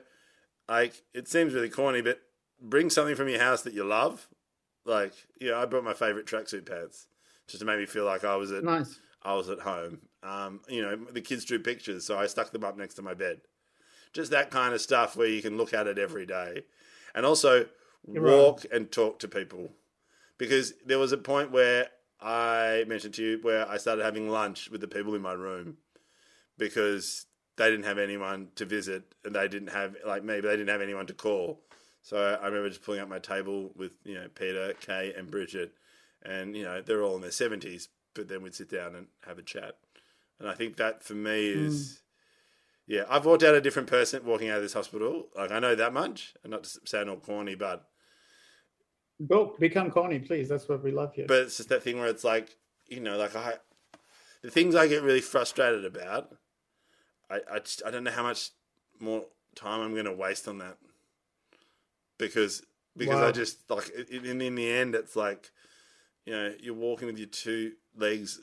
[0.70, 2.20] like it seems really corny, but
[2.62, 4.28] bring something from your house that you love.
[4.86, 7.08] Like, you know, I brought my favorite tracksuit pants
[7.48, 9.00] just to make me feel like I was at Nice.
[9.24, 10.02] I was at home.
[10.22, 13.16] Um, you know, the kids drew pictures, so I stuck them up next to my
[13.16, 13.42] bed.
[14.14, 16.66] Just that kind of stuff where you can look at it every day.
[17.16, 17.66] And also
[18.12, 19.72] You're walk and talk to people.
[20.38, 21.88] Because there was a point where
[22.22, 25.78] I mentioned to you where I started having lunch with the people in my room
[26.58, 27.26] because
[27.58, 30.70] they didn't have anyone to visit and they didn't have like me, but they didn't
[30.70, 31.62] have anyone to call.
[32.02, 35.74] So I remember just pulling up my table with, you know, Peter, Kay and Bridget
[36.24, 39.38] and, you know, they're all in their seventies, but then we'd sit down and have
[39.38, 39.78] a chat.
[40.40, 42.02] And I think that for me is
[42.88, 42.94] hmm.
[42.94, 45.28] yeah, I've walked out a different person walking out of this hospital.
[45.36, 46.34] Like I know that much.
[46.44, 47.88] And not to sound all corny, but
[49.28, 50.50] Go become corny, please.
[50.50, 51.26] That's what we love here.
[51.28, 52.58] but it's just that thing where it's like,
[52.88, 53.56] you know, like I
[54.42, 56.36] the things I get really frustrated about,
[57.30, 58.50] I I just I don't know how much
[59.00, 60.78] more time I'm going to waste on that.
[62.18, 62.64] Because
[62.98, 65.52] because I just like in in the end it's like
[66.26, 68.42] you know, you're walking with your two legs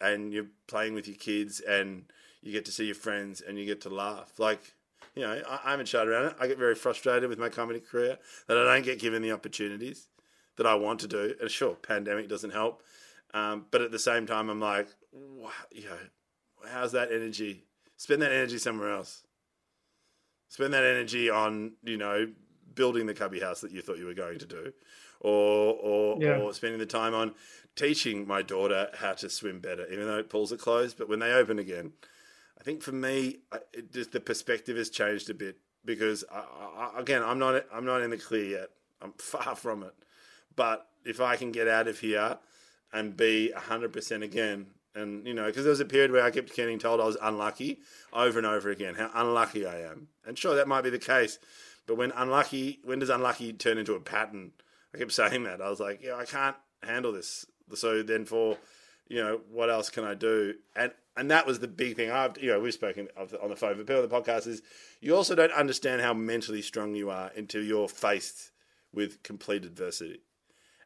[0.00, 2.04] and you're playing with your kids and
[2.40, 4.38] you get to see your friends and you get to laugh.
[4.38, 4.74] Like,
[5.18, 6.36] you know, I, I haven't shut around it.
[6.38, 10.08] I get very frustrated with my comedy career that I don't get given the opportunities
[10.56, 11.34] that I want to do.
[11.40, 12.82] And sure, pandemic doesn't help.
[13.34, 15.98] Um, but at the same time, I'm like, wow, you know,
[16.70, 17.64] how's that energy?
[17.96, 19.24] Spend that energy somewhere else.
[20.48, 22.28] Spend that energy on, you know,
[22.74, 24.72] building the cubby house that you thought you were going to do,
[25.20, 26.38] or or, Yeah.
[26.38, 27.34] or spending the time on
[27.74, 30.96] teaching my daughter how to swim better, even though pools are closed.
[30.96, 31.92] But when they open again,
[32.58, 33.38] I think for me,
[33.72, 37.84] it just the perspective has changed a bit because I, I, again, I'm not I'm
[37.84, 38.70] not in the clear yet.
[39.00, 39.94] I'm far from it.
[40.56, 42.38] But if I can get out of here
[42.92, 46.54] and be 100% again, and you know, because there was a period where I kept
[46.54, 47.78] getting told I was unlucky
[48.12, 50.08] over and over again, how unlucky I am.
[50.26, 51.38] And sure, that might be the case.
[51.86, 54.52] But when unlucky, when does unlucky turn into a pattern?
[54.94, 55.60] I kept saying that.
[55.60, 57.46] I was like, yeah, I can't handle this.
[57.74, 58.58] So then for,
[59.08, 60.54] you know, what else can I do?
[60.76, 62.12] And and that was the big thing.
[62.12, 63.76] I've, you know, we've spoken on the phone.
[63.76, 64.62] But people on the podcast is
[65.00, 68.52] you also don't understand how mentally strong you are until you're faced
[68.92, 70.20] with complete adversity.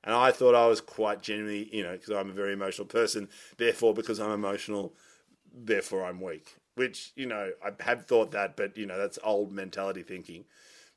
[0.04, 3.28] And I thought I was quite genuinely, you know, because I'm a very emotional person.
[3.56, 4.94] Therefore, because I'm emotional,
[5.54, 6.56] therefore I'm weak.
[6.74, 10.46] Which, you know, I have thought that, but, you know, that's old mentality thinking.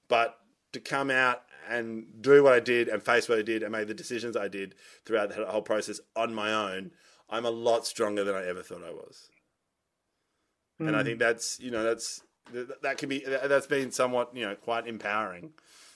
[0.07, 0.39] But
[0.71, 3.87] to come out and do what I did and face what I did and make
[3.87, 6.91] the decisions I did throughout that whole process on my own,
[7.29, 9.29] I'm a lot stronger than I ever thought I was.
[10.79, 11.05] And I hmm.
[11.05, 12.21] think that's, you know, that's
[12.51, 15.53] th- that can be that- that's been somewhat you know quite empowering.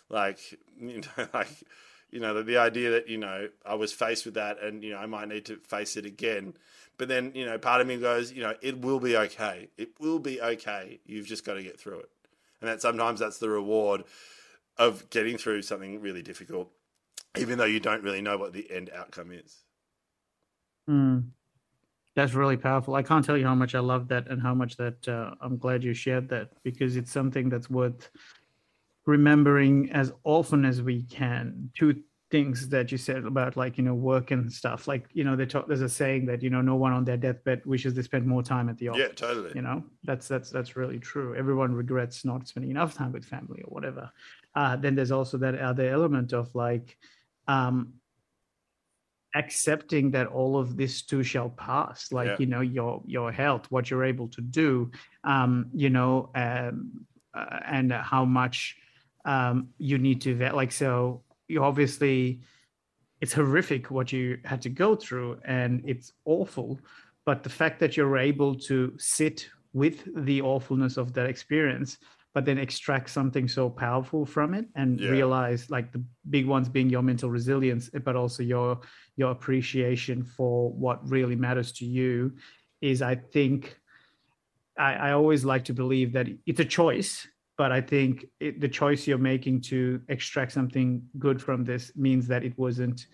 [0.10, 0.40] Like
[0.80, 1.64] you know, like
[2.12, 4.92] you know the, the idea that you know I was faced with that and you
[4.92, 6.56] know I might need to face it again.
[6.98, 9.70] But then you know part of me goes you know it will be okay.
[9.78, 11.00] It will be okay.
[11.06, 12.10] You've just got to get through it,
[12.62, 14.04] and that sometimes that's the reward
[14.78, 16.72] of getting through something really difficult,
[17.38, 19.64] even though you don't really know what the end outcome is.
[20.90, 21.30] Mm.
[22.16, 22.96] That's really powerful.
[22.96, 25.58] I can't tell you how much I love that and how much that uh, I'm
[25.58, 28.10] glad you shared that because it's something that's worth
[29.06, 31.72] remembering as often as we can.
[31.78, 34.88] Two things that you said about like you know work and stuff.
[34.88, 37.18] Like you know they talk, there's a saying that you know no one on their
[37.18, 39.02] deathbed wishes they spent more time at the office.
[39.02, 39.52] Yeah, totally.
[39.56, 41.36] You know that's that's that's really true.
[41.36, 44.12] Everyone regrets not spending enough time with family or whatever.
[44.56, 46.98] Uh, then there's also that other element of like.
[47.48, 47.94] Um,
[49.36, 52.36] accepting that all of this too shall pass like Yeah.
[52.40, 54.90] you know your your health what you're able to do
[55.24, 57.06] um you know um
[57.36, 58.76] uh, and how much
[59.26, 62.40] um you need to vet like so you obviously
[63.22, 66.80] it's horrific what you had to go through and it's awful
[67.26, 71.98] but the fact that you're able to sit with the awfulness of that experience
[72.34, 75.12] but then extract something so powerful from it and Yeah.
[75.12, 78.80] realize like the big ones being your mental resilience eh, but also your
[79.16, 82.34] your appreciation for what really matters to you
[82.82, 83.80] is i think
[84.78, 87.28] i, I always like to believe that it's a choice
[87.58, 92.28] but i think it, the choice you're making to extract something good from this means
[92.28, 93.08] that it wasn't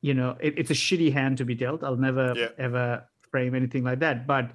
[0.00, 2.48] you know it, it's a shitty hand to be dealt i'll never Yeah.
[2.58, 4.50] ever frame anything like that but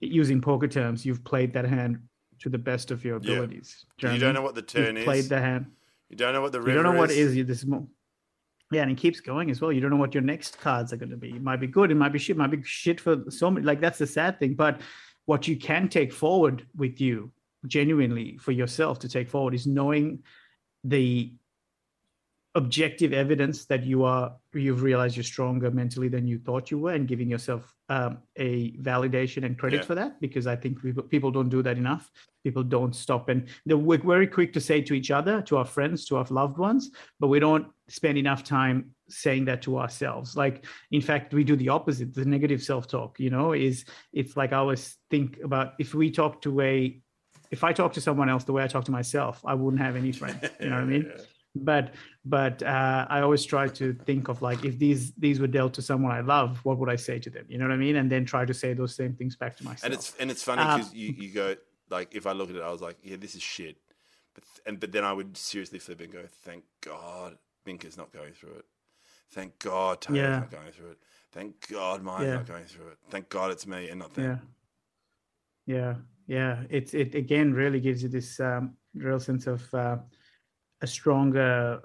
[0.00, 1.98] using poker terms you've played that hand
[2.40, 3.32] to the best of your Yeah.
[3.34, 5.28] abilities You don't know what the turn You've played is.
[5.28, 5.66] the hand
[6.10, 6.76] You don't know what the river is.
[6.76, 7.46] you don't know what is.
[7.46, 7.86] this more.
[8.72, 10.96] yeah and it keeps going as well you don't know what your next cards are
[10.96, 13.00] going to be it might be good it might be shit it might be shit
[13.00, 14.80] for so many like that's the sad thing but
[15.26, 17.30] what you can take forward with you
[17.66, 20.22] genuinely for yourself to take forward is knowing
[20.84, 21.32] the
[22.56, 26.92] objective evidence that you are you've realized you're stronger mentally than you thought you were
[26.92, 29.86] and giving yourself um, a validation and credit Yeah.
[29.86, 32.10] for that because i think people, people don't do that enough.
[32.44, 36.04] People don't stop and we're very quick to say to each other to our friends
[36.06, 40.36] to our loved ones but we don't spend enough time saying that to ourselves.
[40.36, 42.14] Like in fact we do the opposite.
[42.14, 46.40] The negative self-talk you know is it's like i always think about if we talk
[46.42, 47.00] to a
[47.50, 49.96] if i talk to someone else the way i talk to myself i wouldn't have
[49.96, 50.40] any friends.
[50.60, 51.12] You know what i mean
[51.54, 51.94] but
[52.24, 55.82] but uh, I always try to think of like if these these were dealt to
[55.82, 57.44] someone I love, what would I say to them?
[57.48, 57.96] You know what I mean?
[57.96, 59.84] And then try to say those same things back to myself.
[59.84, 61.56] And it's and it's funny Uh, because you, you go
[61.90, 63.76] like if I look at it, I was like, yeah, this is shit.
[64.34, 68.32] But and but then I would seriously flip and go, thank God Minka's not going
[68.32, 68.64] through it.
[69.30, 70.38] Thank God Taylor's Yeah.
[70.40, 70.98] not going through it.
[71.32, 72.34] Thank God Maya's Yeah.
[72.34, 72.98] not going through it.
[73.10, 74.40] Thank God it's me and not them.
[75.66, 75.94] yeah, yeah,
[76.26, 76.62] yeah.
[76.70, 79.98] It's it again really gives you this um, real sense of uh,
[80.82, 81.80] a stronger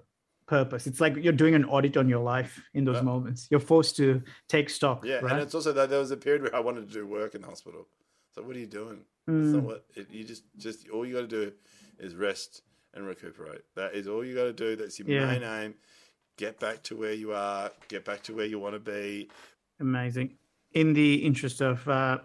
[0.48, 0.88] purpose.
[0.88, 3.02] It's like you're doing an audit on your life in those Yeah.
[3.04, 3.48] moments.
[3.52, 5.06] You're forced to take stock.
[5.06, 5.34] Yeah, right?
[5.34, 7.42] and it's also that there was a period where I wanted to do work in
[7.42, 7.88] the hospital.
[8.34, 9.06] So what are you doing?
[9.28, 9.54] It's Mm.
[9.54, 11.54] not what it, you just just all you got to do
[12.00, 12.64] is rest
[12.96, 13.62] and recuperate.
[13.76, 14.76] That is all you got to do.
[14.76, 15.28] That's your Yeah.
[15.28, 15.76] main aim.
[16.38, 17.72] Get back to where you are.
[17.90, 19.30] Get back to where you want to be.
[19.82, 20.38] amazing
[20.74, 22.18] in the interest of uh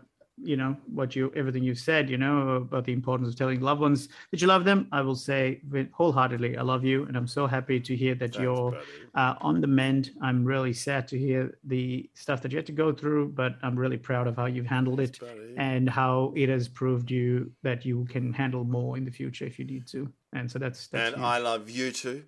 [0.43, 3.81] you know what you everything you've said you know about the importance of telling loved
[3.81, 7.27] ones that you love them i will say with- wholeheartedly i love you and i'm
[7.27, 8.77] so happy to hear that Thanks, you're
[9.15, 12.73] uh, on the mend i'm really sad to hear the stuff that you had to
[12.73, 15.55] go through but i'm really proud of how you've handled it buddy.
[15.57, 19.59] and how it has proved you that you can handle more in the future if
[19.59, 21.25] you need to and so that's that's and huge.
[21.25, 22.25] I love you too,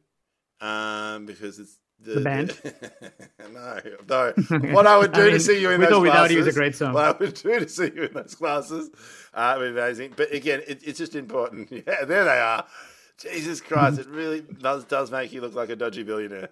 [0.61, 2.61] um, because it's the, The band?
[3.53, 4.73] no, no.
[4.75, 6.47] What I would do I to see you in With those or Without You is
[6.47, 6.93] a great song.
[6.93, 8.91] What I would do to see you in those classes
[9.35, 10.13] uh, would be amazing.
[10.17, 11.71] But again, it, it's just important.
[11.87, 12.65] Yeah, there they are.
[13.19, 16.51] Jesus Christ, it really does does make you look like a dodgy billionaire.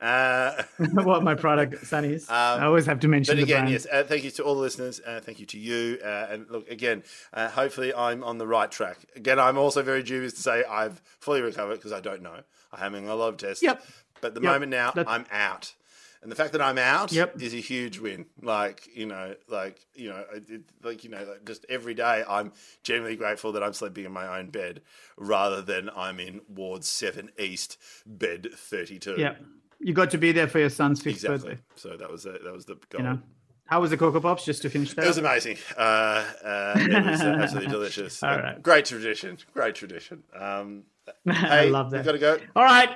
[0.00, 0.62] Uh,
[0.94, 4.02] what my product son is Um, i always have to mention But again, yes, uh,
[4.02, 5.00] thank you to all the listeners.
[5.06, 5.98] Uh, thank you to you.
[6.02, 7.02] Uh, and look, again,
[7.34, 8.98] uh, hopefully I'm on the right track.
[9.14, 12.40] Again, I'm also very dubious to say I've fully recovered because I don't know.
[12.72, 13.62] I'm having a lot of tests.
[13.62, 13.82] Yep.
[14.20, 14.52] But the Yep.
[14.52, 15.74] moment now, That's- I'm out.
[16.22, 17.40] And the fact that I'm out Yep.
[17.40, 18.26] is a huge win.
[18.42, 22.52] Like, you know, like, you know, it, like, you know, like just every day I'm
[22.82, 24.82] genuinely grateful that I'm sleeping in my own bed
[25.16, 29.14] rather than I'm in Ward 7 East, bed 32.
[29.16, 29.36] Yeah,
[29.78, 31.54] you got to be there for your son's fifth Exactly.
[31.54, 31.62] birthday.
[31.76, 33.00] So that was, the, that was the goal.
[33.00, 33.22] You know,
[33.64, 34.44] how was the Coco Pops?
[34.44, 35.04] Just to finish that.
[35.06, 35.56] It was amazing.
[35.74, 38.22] Uh, uh, it was uh, absolutely delicious.
[38.22, 38.56] All Uh.
[38.60, 39.38] Great tradition.
[39.54, 40.22] Great tradition.
[40.38, 40.82] Um,
[41.26, 42.38] I hey, love We've got to go.
[42.54, 42.90] All right.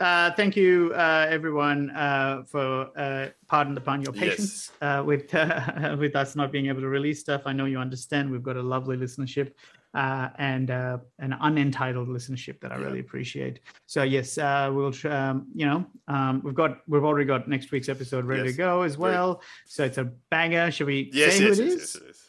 [0.00, 4.20] Uh, thank you, uh, everyone, uh, for uh, pardon the pun, your Yes.
[4.20, 7.42] patience uh, with uh, with us not being able to release stuff.
[7.46, 8.30] I know you understand.
[8.30, 9.50] We've got a lovely listenership,
[9.94, 13.58] uh, and uh, an unentitled listenership that I really appreciate.
[13.86, 17.88] So yes, uh, we'll um, you know um, we've got we've already got next week's
[17.88, 18.52] episode ready Yes.
[18.52, 19.02] to go as Great.
[19.10, 19.42] well.
[19.66, 20.70] So it's a banger.
[20.70, 22.02] Should we Yes, say yes, who it yes, is?
[22.06, 22.24] yes.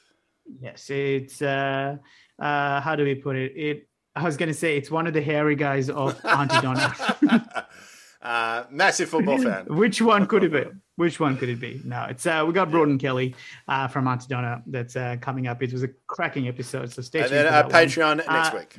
[0.59, 1.97] Yes, it's uh,
[2.39, 3.51] uh, how do we put it?
[3.55, 6.93] It I was gonna say it's one of the hairy guys of Aunty Donna.
[8.21, 9.65] uh, massive football fan.
[9.67, 10.65] Which one could it be?
[10.95, 11.79] Which one could it be?
[11.85, 13.35] No, it's uh, we got Broden Kelly
[13.67, 15.63] uh, from Aunty Donna that's uh, coming up.
[15.63, 17.45] It was a cracking episode, so stay And tuned.
[17.45, 17.85] then for uh, that one.
[17.85, 18.77] Patreon next Uh, week.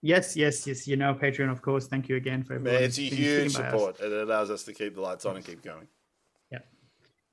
[0.00, 0.86] Yes, yes, yes.
[0.86, 1.88] You know Patreon, of course.
[1.88, 2.82] Thank you again for everyone.
[2.82, 3.54] It's a huge us.
[3.54, 4.00] support.
[4.00, 5.88] It allows us to keep the lights on and keep going.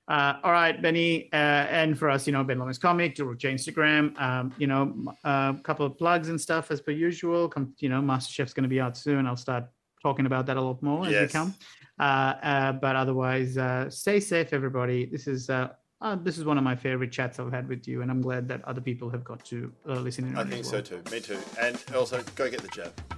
[0.08, 4.20] Uh, all right, Benny, uh, and for us, you know, Ben Lomas Comic, George Instagram,
[4.22, 4.94] um, you know,
[5.24, 7.50] a uh, couple of plugs and stuff as per usual.
[7.50, 9.26] Come, you know, MasterChef's going to be out soon.
[9.26, 9.66] I'll start
[10.04, 11.56] talking about that a lot more as we come.
[12.00, 15.06] Uh, uh, but otherwise, uh, stay safe, everybody.
[15.06, 15.70] This is uh,
[16.02, 18.48] uh, this is one of my favorite chats I've had with you, and I'm glad
[18.50, 20.38] that other people have got to uh, listen in.
[20.38, 21.02] I think as so too.
[21.12, 21.40] Me too.
[21.60, 22.94] And also, go get the jab.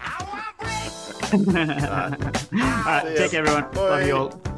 [1.33, 3.73] all right, all right take care, everyone.
[3.73, 4.56] Love you all.